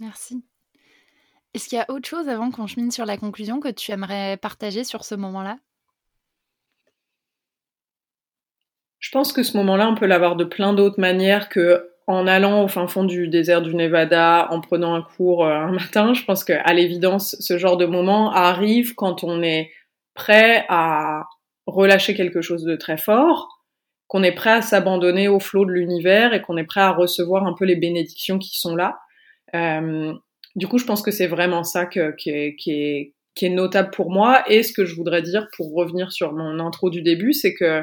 Merci. 0.00 0.42
Est-ce 1.52 1.68
qu'il 1.68 1.78
y 1.78 1.80
a 1.80 1.90
autre 1.90 2.08
chose 2.08 2.28
avant 2.28 2.50
qu'on 2.50 2.66
chemine 2.66 2.90
sur 2.90 3.06
la 3.06 3.16
conclusion 3.16 3.60
que 3.60 3.68
tu 3.68 3.90
aimerais 3.90 4.36
partager 4.36 4.84
sur 4.84 5.04
ce 5.04 5.14
moment-là? 5.14 5.58
Je 9.00 9.10
pense 9.10 9.32
que 9.32 9.42
ce 9.42 9.56
moment-là, 9.56 9.88
on 9.88 9.94
peut 9.94 10.06
l'avoir 10.06 10.36
de 10.36 10.44
plein 10.44 10.72
d'autres 10.72 11.00
manières 11.00 11.48
que 11.48 11.89
en 12.10 12.26
allant 12.26 12.64
au 12.64 12.68
fin 12.68 12.88
fond 12.88 13.04
du 13.04 13.28
désert 13.28 13.62
du 13.62 13.74
Nevada, 13.74 14.48
en 14.50 14.60
prenant 14.60 14.94
un 14.94 15.02
cours 15.02 15.44
euh, 15.46 15.54
un 15.54 15.72
matin. 15.72 16.12
Je 16.12 16.24
pense 16.24 16.44
qu'à 16.44 16.72
l'évidence, 16.72 17.36
ce 17.38 17.56
genre 17.56 17.76
de 17.76 17.86
moment 17.86 18.32
arrive 18.32 18.94
quand 18.94 19.22
on 19.22 19.42
est 19.42 19.70
prêt 20.14 20.66
à 20.68 21.24
relâcher 21.66 22.14
quelque 22.14 22.40
chose 22.40 22.64
de 22.64 22.74
très 22.74 22.96
fort, 22.96 23.48
qu'on 24.08 24.24
est 24.24 24.34
prêt 24.34 24.50
à 24.50 24.62
s'abandonner 24.62 25.28
au 25.28 25.38
flot 25.38 25.64
de 25.64 25.70
l'univers 25.70 26.34
et 26.34 26.42
qu'on 26.42 26.56
est 26.56 26.64
prêt 26.64 26.80
à 26.80 26.90
recevoir 26.90 27.46
un 27.46 27.54
peu 27.54 27.64
les 27.64 27.76
bénédictions 27.76 28.38
qui 28.38 28.58
sont 28.58 28.74
là. 28.74 28.98
Euh, 29.54 30.12
du 30.56 30.66
coup, 30.66 30.78
je 30.78 30.84
pense 30.84 31.02
que 31.02 31.12
c'est 31.12 31.28
vraiment 31.28 31.62
ça 31.62 31.86
que, 31.86 32.14
qui, 32.16 32.30
est, 32.30 33.48
notable 33.48 33.90
pour 33.92 34.10
moi. 34.10 34.42
Et 34.50 34.64
ce 34.64 34.72
que 34.72 34.84
je 34.84 34.96
voudrais 34.96 35.22
dire 35.22 35.46
pour 35.56 35.72
revenir 35.72 36.10
sur 36.10 36.32
mon 36.32 36.58
intro 36.58 36.90
du 36.90 37.02
début, 37.02 37.32
c'est 37.32 37.54
que 37.54 37.82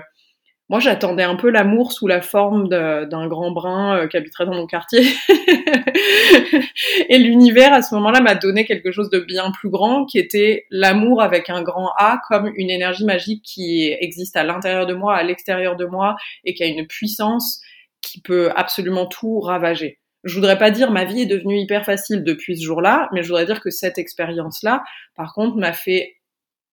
moi, 0.70 0.80
j'attendais 0.82 1.24
un 1.24 1.36
peu 1.36 1.50
l'amour 1.50 1.94
sous 1.94 2.08
la 2.08 2.22
forme 2.22 2.68
d'un 2.68 3.28
grand 3.28 3.52
brin 3.52 4.00
euh, 4.00 4.08
qui 4.08 4.18
habiterait 4.18 4.46
dans 4.46 4.54
mon 4.54 4.68
quartier. 4.68 5.02
et 7.10 7.18
l'univers, 7.20 7.72
à 7.74 7.82
ce 7.82 7.96
moment-là, 7.96 8.20
m'a 8.20 8.36
donné 8.36 8.66
quelque 8.66 8.92
chose 8.92 9.10
de 9.10 9.20
bien 9.20 9.52
plus 9.52 9.70
grand, 9.70 10.06
qui 10.06 10.20
était 10.20 10.66
l'amour 10.70 11.22
avec 11.22 11.50
un 11.50 11.62
grand 11.62 11.92
A, 11.98 12.20
comme 12.28 12.52
une 12.56 12.70
énergie 12.70 13.06
magique 13.06 13.44
qui 13.44 13.96
existe 14.02 14.36
à 14.36 14.44
l'intérieur 14.44 14.86
de 14.86 14.94
moi, 14.94 15.16
à 15.16 15.24
l'extérieur 15.24 15.78
de 15.78 15.86
moi, 15.86 16.18
et 16.44 16.54
qui 16.54 16.64
a 16.64 16.68
une 16.68 16.86
puissance 16.86 17.62
qui 18.02 18.20
peut 18.20 18.52
absolument 18.54 19.06
tout 19.06 19.40
ravager. 19.40 20.00
Je 20.26 20.36
voudrais 20.36 20.58
pas 20.58 20.72
dire 20.72 20.92
ma 20.92 21.06
vie 21.06 21.22
est 21.22 21.28
devenue 21.28 21.58
hyper 21.58 21.86
facile 21.86 22.26
depuis 22.26 22.58
ce 22.58 22.66
jour-là, 22.66 23.08
mais 23.14 23.24
je 23.24 23.30
voudrais 23.30 23.46
dire 23.46 23.62
que 23.62 23.70
cette 23.70 23.98
expérience-là, 23.98 24.84
par 25.16 25.34
contre, 25.34 25.56
m'a 25.56 25.72
fait 25.72 26.17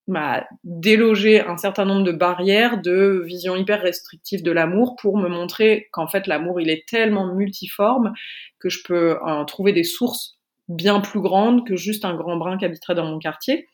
m'a 0.06 0.46
délogé 0.64 1.40
un 1.40 1.56
certain 1.56 1.84
nombre 1.84 2.04
de 2.04 2.12
barrières 2.12 2.80
de 2.80 3.22
vision 3.24 3.56
hyper 3.56 3.80
restrictive 3.80 4.42
de 4.42 4.50
l'amour 4.50 4.96
pour 4.96 5.16
me 5.16 5.28
montrer 5.28 5.88
qu'en 5.92 6.06
fait 6.06 6.26
l'amour 6.26 6.60
il 6.60 6.68
est 6.68 6.86
tellement 6.86 7.34
multiforme 7.34 8.12
que 8.58 8.68
je 8.68 8.80
peux 8.84 9.18
en 9.22 9.44
trouver 9.44 9.72
des 9.72 9.84
sources 9.84 10.38
bien 10.68 11.00
plus 11.00 11.20
grandes 11.20 11.66
que 11.66 11.76
juste 11.76 12.04
un 12.04 12.14
grand 12.14 12.36
brin 12.36 12.58
qui 12.58 12.66
habiterait 12.66 12.94
dans 12.94 13.06
mon 13.06 13.18
quartier 13.18 13.66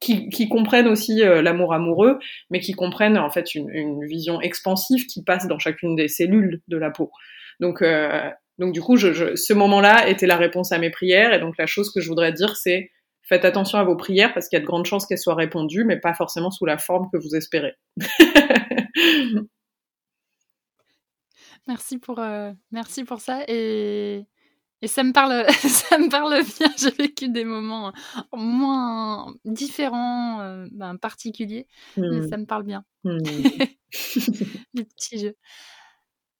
qui, 0.00 0.28
qui 0.30 0.48
comprennent 0.48 0.88
aussi 0.88 1.22
euh, 1.22 1.42
l'amour 1.42 1.74
amoureux 1.74 2.18
mais 2.50 2.60
qui 2.60 2.72
comprennent 2.72 3.18
en 3.18 3.30
fait 3.30 3.54
une, 3.54 3.68
une, 3.70 4.06
vision 4.06 4.40
expansive 4.40 5.06
qui 5.06 5.22
passe 5.22 5.46
dans 5.46 5.58
chacune 5.58 5.96
des 5.96 6.08
cellules 6.08 6.62
de 6.68 6.76
la 6.76 6.90
peau. 6.90 7.10
Donc 7.60 7.82
euh, 7.82 8.30
donc 8.58 8.72
du 8.72 8.80
coup 8.80 8.96
je, 8.96 9.12
je, 9.12 9.34
ce 9.36 9.52
moment-là 9.52 10.08
était 10.08 10.26
la 10.26 10.36
réponse 10.36 10.72
à 10.72 10.78
mes 10.78 10.90
prières 10.90 11.34
et 11.34 11.40
donc 11.40 11.56
la 11.58 11.66
chose 11.66 11.90
que 11.92 12.00
je 12.00 12.08
voudrais 12.08 12.32
dire 12.32 12.56
c'est 12.56 12.90
faites 13.28 13.44
attention 13.44 13.78
à 13.78 13.84
vos 13.84 13.96
prières 13.96 14.32
parce 14.34 14.48
qu'il 14.48 14.56
y 14.56 14.60
a 14.60 14.62
de 14.62 14.66
grandes 14.66 14.86
chances 14.86 15.06
qu'elles 15.06 15.18
soient 15.18 15.34
répondues, 15.34 15.84
mais 15.84 15.98
pas 15.98 16.14
forcément 16.14 16.50
sous 16.50 16.66
la 16.66 16.78
forme 16.78 17.08
que 17.12 17.18
vous 17.18 17.34
espérez. 17.36 17.74
merci, 21.66 21.98
pour, 21.98 22.18
euh, 22.18 22.52
merci 22.70 23.04
pour 23.04 23.20
ça. 23.20 23.42
Et, 23.48 24.26
Et 24.82 24.86
ça 24.88 25.02
me 25.02 25.12
parle, 25.12 25.46
ça 25.68 25.98
me 25.98 26.10
parle 26.10 26.42
bien. 26.58 26.68
J'ai 26.78 26.90
vécu 26.90 27.28
des 27.30 27.44
moments 27.44 27.92
moins 28.32 29.34
différents, 29.44 30.40
euh, 30.40 30.66
ben, 30.72 30.96
particuliers, 30.98 31.66
mais 31.96 32.20
Mmh. 32.20 32.28
ça 32.28 32.36
me 32.36 32.46
parle 32.46 32.64
bien. 32.64 32.84
Mmh. 33.04 33.18
Les 34.74 34.84
petits 34.84 35.18
jeux. 35.18 35.36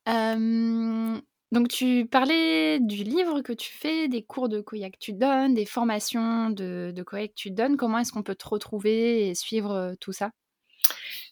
Euh, 0.08 1.20
donc 1.54 1.68
tu 1.68 2.06
parlais 2.06 2.78
du 2.80 3.04
livre 3.04 3.40
que 3.40 3.52
tu 3.52 3.72
fais, 3.72 4.08
des 4.08 4.22
cours 4.22 4.48
de 4.48 4.60
Koya 4.60 4.90
que 4.90 4.98
tu 4.98 5.12
donnes, 5.12 5.54
des 5.54 5.64
formations 5.64 6.50
de, 6.50 6.92
de 6.94 7.02
que 7.02 7.26
tu 7.34 7.50
donnes. 7.50 7.76
Comment 7.76 7.98
est-ce 7.98 8.12
qu'on 8.12 8.22
peut 8.22 8.34
te 8.34 8.48
retrouver 8.48 9.28
et 9.28 9.34
suivre 9.34 9.70
euh, 9.72 9.94
tout 10.00 10.12
ça? 10.12 10.30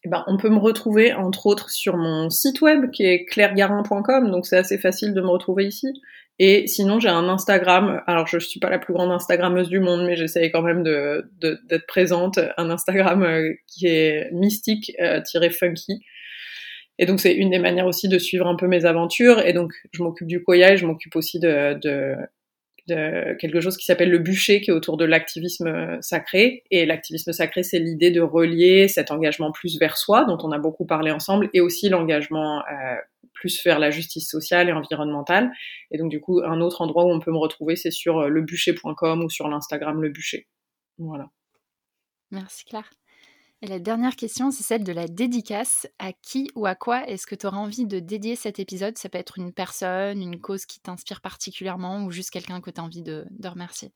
Eh 0.04 0.08
ben, 0.08 0.24
on 0.26 0.36
peut 0.36 0.48
me 0.48 0.58
retrouver 0.58 1.12
entre 1.12 1.46
autres 1.46 1.70
sur 1.70 1.96
mon 1.96 2.30
site 2.30 2.60
web 2.60 2.90
qui 2.90 3.04
est 3.04 3.24
clairegarin.com, 3.26 4.30
donc 4.30 4.46
c'est 4.46 4.56
assez 4.56 4.78
facile 4.78 5.14
de 5.14 5.20
me 5.20 5.28
retrouver 5.28 5.66
ici. 5.66 5.88
Et 6.38 6.66
sinon, 6.66 6.98
j'ai 6.98 7.08
un 7.08 7.28
Instagram. 7.28 8.02
Alors, 8.06 8.26
je 8.26 8.38
suis 8.38 8.58
pas 8.58 8.70
la 8.70 8.78
plus 8.78 8.94
grande 8.94 9.12
Instagrammeuse 9.12 9.68
du 9.68 9.80
monde, 9.80 10.04
mais 10.06 10.16
j'essaye 10.16 10.50
quand 10.50 10.62
même 10.62 10.82
d'être 10.82 11.86
présente. 11.86 12.40
Un 12.56 12.70
Instagram 12.70 13.22
euh, 13.22 13.52
qui 13.68 13.86
est 13.86 14.30
mystique-funky. 14.32 16.00
Et 17.02 17.04
donc, 17.04 17.18
c'est 17.18 17.34
une 17.34 17.50
des 17.50 17.58
manières 17.58 17.88
aussi 17.88 18.06
de 18.06 18.16
suivre 18.16 18.46
un 18.46 18.54
peu 18.54 18.68
mes 18.68 18.84
aventures. 18.84 19.40
Et 19.40 19.52
donc, 19.52 19.72
je 19.90 20.04
m'occupe 20.04 20.28
du 20.28 20.40
koya 20.40 20.74
et 20.74 20.76
je 20.76 20.86
m'occupe 20.86 21.16
aussi 21.16 21.40
de, 21.40 22.16
quelque 22.86 23.60
chose 23.60 23.76
qui 23.76 23.84
s'appelle 23.84 24.08
le 24.08 24.20
bûcher, 24.20 24.60
qui 24.60 24.70
est 24.70 24.72
autour 24.72 24.96
de 24.96 25.04
l'activisme 25.04 25.66
euh, 25.66 25.98
sacré. 26.00 26.62
Et 26.70 26.86
l'activisme 26.86 27.32
sacré, 27.32 27.64
c'est 27.64 27.80
l'idée 27.80 28.12
de 28.12 28.20
relier 28.20 28.86
cet 28.86 29.10
engagement 29.10 29.50
plus 29.50 29.80
vers 29.80 29.96
soi, 29.96 30.24
dont 30.26 30.38
on 30.44 30.52
a 30.52 30.60
beaucoup 30.60 30.86
parlé 30.86 31.10
ensemble, 31.10 31.50
et 31.52 31.60
aussi 31.60 31.88
l'engagement 31.88 32.60
euh, 32.60 32.94
plus 33.32 33.64
vers 33.64 33.80
la 33.80 33.90
justice 33.90 34.30
sociale 34.30 34.68
et 34.68 34.72
environnementale. 34.72 35.50
Et 35.90 35.98
donc, 35.98 36.08
du 36.08 36.20
coup, 36.20 36.40
un 36.44 36.60
autre 36.60 36.82
endroit 36.82 37.04
où 37.04 37.10
on 37.10 37.18
peut 37.18 37.32
me 37.32 37.38
retrouver, 37.38 37.74
c'est 37.74 37.90
sur 37.90 38.20
euh, 38.20 38.28
lebûcher.com 38.28 39.24
ou 39.24 39.28
sur 39.28 39.48
l'Instagram 39.48 40.00
Le 40.00 40.10
Bûcher. 40.10 40.46
Voilà. 40.98 41.28
Merci 42.30 42.64
Claire. 42.64 42.88
Et 43.64 43.68
la 43.68 43.78
dernière 43.78 44.16
question, 44.16 44.50
c'est 44.50 44.64
celle 44.64 44.82
de 44.82 44.92
la 44.92 45.06
dédicace. 45.06 45.86
À 46.00 46.12
qui 46.12 46.50
ou 46.56 46.66
à 46.66 46.74
quoi 46.74 47.08
est-ce 47.08 47.28
que 47.28 47.36
tu 47.36 47.46
auras 47.46 47.58
envie 47.58 47.86
de 47.86 48.00
dédier 48.00 48.34
cet 48.34 48.58
épisode? 48.58 48.98
Ça 48.98 49.08
peut 49.08 49.18
être 49.18 49.38
une 49.38 49.52
personne, 49.52 50.20
une 50.20 50.40
cause 50.40 50.66
qui 50.66 50.80
t'inspire 50.80 51.20
particulièrement 51.20 52.02
ou 52.04 52.10
juste 52.10 52.30
quelqu'un 52.30 52.60
que 52.60 52.72
tu 52.72 52.80
as 52.80 52.84
envie 52.84 53.02
de, 53.02 53.24
remercier? 53.44 53.92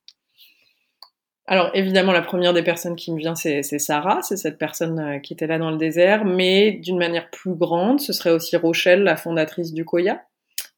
Alors 1.48 1.70
évidemment, 1.74 2.12
la 2.12 2.22
première 2.22 2.52
des 2.52 2.62
personnes 2.62 2.94
qui 2.94 3.12
me 3.12 3.18
vient, 3.18 3.34
c'est 3.34 3.62
c'est 3.62 3.78
Sarah, 3.80 4.22
c'est 4.22 4.36
cette 4.36 4.58
personne 4.58 4.98
euh, 4.98 5.18
qui 5.18 5.32
était 5.32 5.46
là 5.46 5.58
dans 5.58 5.70
le 5.70 5.76
désert, 5.78 6.24
mais 6.24 6.72
d'une 6.72 6.98
manière 6.98 7.30
plus 7.30 7.54
grande, 7.54 8.00
ce 8.00 8.12
serait 8.12 8.32
aussi 8.32 8.56
Rochelle, 8.56 9.02
la 9.02 9.16
fondatrice 9.16 9.72
du 9.72 9.84
Koya, 9.84 10.24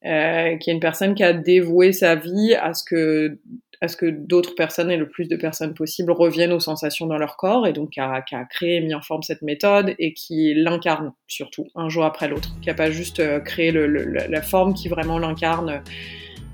euh, 0.05 0.57
qui 0.57 0.71
est 0.71 0.75
une 0.75 0.81
personne 0.81 1.15
qui 1.15 1.25
a 1.25 1.33
dévoué 1.33 1.93
sa 1.93 2.17
vie 2.17 2.55
à 2.55 2.75
ce 2.75 2.85
que 2.85 3.39
à 3.81 3.89
ce 3.89 3.97
que 3.97 4.07
d'autres 4.07 4.55
personnes 4.55 4.91
et 4.91 4.97
le 4.97 5.09
plus 5.09 5.29
de 5.29 5.37
personnes 5.37 5.75
possible 5.75 6.13
reviennent 6.13 6.53
aux 6.53 6.61
sensations 6.61 7.07
dans 7.07 7.19
leur 7.19 7.37
corps 7.37 7.67
et 7.67 7.73
donc 7.73 7.91
qui 7.91 8.01
a, 8.01 8.23
qui 8.23 8.35
a 8.35 8.45
créé 8.45 8.77
et 8.77 8.81
mis 8.81 8.95
en 8.95 9.01
forme 9.03 9.23
cette 9.23 9.43
méthode 9.43 9.95
et 9.99 10.15
qui 10.15 10.55
l'incarne 10.55 11.13
surtout 11.27 11.67
un 11.75 11.89
jour 11.89 12.05
après 12.05 12.29
l'autre, 12.29 12.51
qui 12.61 12.71
a 12.71 12.75
pas 12.75 12.91
juste 12.91 13.21
euh, 13.21 13.41
créé 13.41 13.71
le, 13.71 13.87
le, 13.87 14.05
la 14.05 14.43
forme, 14.43 14.75
qui 14.75 14.89
vraiment 14.89 15.19
l'incarne 15.19 15.83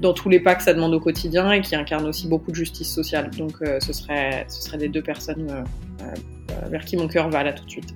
dans 0.00 0.12
tous 0.12 0.28
les 0.28 0.40
pas 0.40 0.54
que 0.54 0.62
ça 0.62 0.74
demande 0.74 0.94
au 0.94 1.00
quotidien 1.00 1.52
et 1.52 1.60
qui 1.60 1.76
incarne 1.76 2.06
aussi 2.06 2.28
beaucoup 2.28 2.50
de 2.50 2.56
justice 2.56 2.92
sociale. 2.92 3.30
Donc 3.30 3.54
euh, 3.62 3.78
ce, 3.80 3.92
serait, 3.92 4.44
ce 4.48 4.62
serait 4.62 4.78
les 4.78 4.88
deux 4.88 5.02
personnes 5.02 5.48
euh, 5.50 5.64
euh, 6.02 6.68
vers 6.68 6.84
qui 6.84 6.96
mon 6.96 7.08
cœur 7.08 7.30
va 7.30 7.42
là 7.42 7.52
tout 7.52 7.64
de 7.64 7.70
suite. 7.70 7.94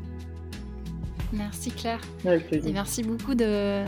Merci 1.33 1.71
Claire. 1.73 2.01
Avec 2.25 2.45
Et 2.45 2.49
plaisir. 2.49 2.73
merci 2.73 3.03
beaucoup 3.03 3.35
de 3.35 3.85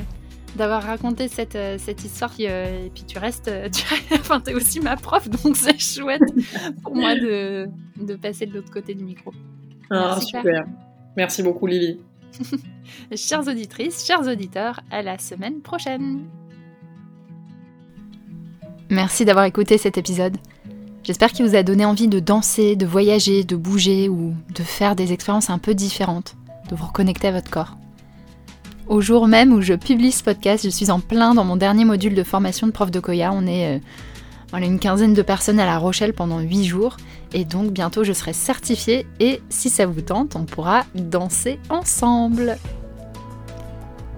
d'avoir 0.56 0.82
raconté 0.82 1.28
cette, 1.28 1.54
euh, 1.56 1.76
cette 1.78 2.04
histoire 2.04 2.32
euh, 2.40 2.86
et 2.86 2.90
puis 2.90 3.04
tu 3.04 3.18
restes 3.18 3.48
euh, 3.48 3.68
tu 3.68 3.84
enfin 4.14 4.40
t'es 4.40 4.54
aussi 4.54 4.80
ma 4.80 4.96
prof 4.96 5.28
donc 5.28 5.56
c'est 5.56 5.78
chouette 5.80 6.22
pour 6.82 6.94
moi 6.96 7.14
de, 7.14 7.68
de 8.00 8.14
passer 8.16 8.46
de 8.46 8.54
l'autre 8.54 8.70
côté 8.72 8.94
du 8.94 9.04
micro 9.04 9.32
Ah, 9.90 10.14
Merci, 10.14 10.30
Claire. 10.32 10.42
super. 10.42 10.64
Merci 11.16 11.42
beaucoup 11.42 11.66
Lily. 11.66 12.00
chères 13.14 13.46
auditrices 13.46 14.04
chers 14.04 14.26
auditeurs 14.26 14.80
à 14.90 15.02
la 15.02 15.18
semaine 15.18 15.60
prochaine 15.60 16.24
merci 18.90 19.24
d'avoir 19.24 19.44
écouté 19.44 19.78
cet 19.78 19.98
épisode 19.98 20.36
j'espère 21.02 21.30
qu'il 21.32 21.46
vous 21.46 21.54
a 21.54 21.62
donné 21.62 21.84
envie 21.84 22.08
de 22.08 22.20
danser 22.20 22.76
de 22.76 22.86
voyager 22.86 23.44
de 23.44 23.56
bouger 23.56 24.08
ou 24.08 24.34
de 24.54 24.62
faire 24.62 24.96
des 24.96 25.12
expériences 25.12 25.50
un 25.50 25.58
peu 25.58 25.74
différentes 25.74 26.34
de 26.68 26.76
vous 26.76 26.86
reconnecter 26.86 27.28
à 27.28 27.32
votre 27.32 27.50
corps 27.50 27.76
au 28.86 29.00
jour 29.00 29.28
même 29.28 29.52
où 29.52 29.60
je 29.60 29.74
publie 29.74 30.12
ce 30.12 30.22
podcast, 30.22 30.64
je 30.64 30.70
suis 30.70 30.90
en 30.90 31.00
plein 31.00 31.34
dans 31.34 31.44
mon 31.44 31.56
dernier 31.56 31.84
module 31.84 32.14
de 32.14 32.22
formation 32.22 32.66
de 32.66 32.72
prof 32.72 32.90
de 32.90 33.00
Koya. 33.00 33.32
On 33.32 33.46
est 33.46 33.76
euh, 33.76 34.58
une 34.58 34.78
quinzaine 34.78 35.14
de 35.14 35.22
personnes 35.22 35.60
à 35.60 35.66
La 35.66 35.78
Rochelle 35.78 36.12
pendant 36.12 36.40
8 36.40 36.64
jours. 36.64 36.96
Et 37.32 37.44
donc 37.44 37.70
bientôt 37.70 38.04
je 38.04 38.12
serai 38.12 38.32
certifiée 38.32 39.06
et 39.20 39.40
si 39.48 39.70
ça 39.70 39.86
vous 39.86 40.00
tente, 40.00 40.36
on 40.36 40.44
pourra 40.44 40.84
danser 40.94 41.58
ensemble. 41.68 42.56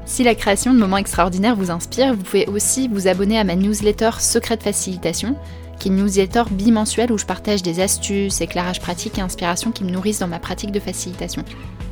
Si 0.04 0.24
la 0.24 0.34
création 0.34 0.74
de 0.74 0.78
moments 0.78 0.98
extraordinaires 0.98 1.56
vous 1.56 1.70
inspire, 1.70 2.14
vous 2.14 2.22
pouvez 2.22 2.46
aussi 2.46 2.88
vous 2.88 3.08
abonner 3.08 3.38
à 3.38 3.44
ma 3.44 3.54
newsletter 3.54 4.10
Secret 4.18 4.56
de 4.56 4.62
Facilitation, 4.62 5.36
qui 5.78 5.88
est 5.88 5.90
une 5.90 5.96
newsletter 5.96 6.42
bimensuelle 6.50 7.12
où 7.12 7.18
je 7.18 7.24
partage 7.24 7.62
des 7.62 7.80
astuces, 7.80 8.40
éclairages 8.40 8.80
pratiques 8.80 9.18
et 9.18 9.22
inspirations 9.22 9.72
qui 9.72 9.84
me 9.84 9.90
nourrissent 9.90 10.18
dans 10.18 10.28
ma 10.28 10.38
pratique 10.38 10.72
de 10.72 10.80
facilitation. 10.80 11.44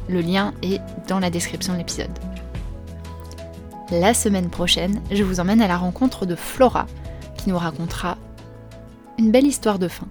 Le 0.09 0.21
lien 0.21 0.53
est 0.63 0.81
dans 1.09 1.21
la 1.21 1.31
description 1.31 1.73
de 1.73 1.79
l'épisode. 1.79 2.11
La 3.93 4.15
semaine 4.15 4.51
prochaine, 4.51 5.01
je 5.11 5.25
vous 5.25 5.41
emmène 5.41 5.61
à 5.61 5.67
la 5.67 5.77
rencontre 5.77 6.25
de 6.25 6.37
Flora, 6.37 6.87
qui 7.37 7.49
nous 7.49 7.59
racontera 7.59 8.19
une 9.19 9.33
belle 9.33 9.49
histoire 9.49 9.81
de 9.81 9.89
fin. 9.89 10.07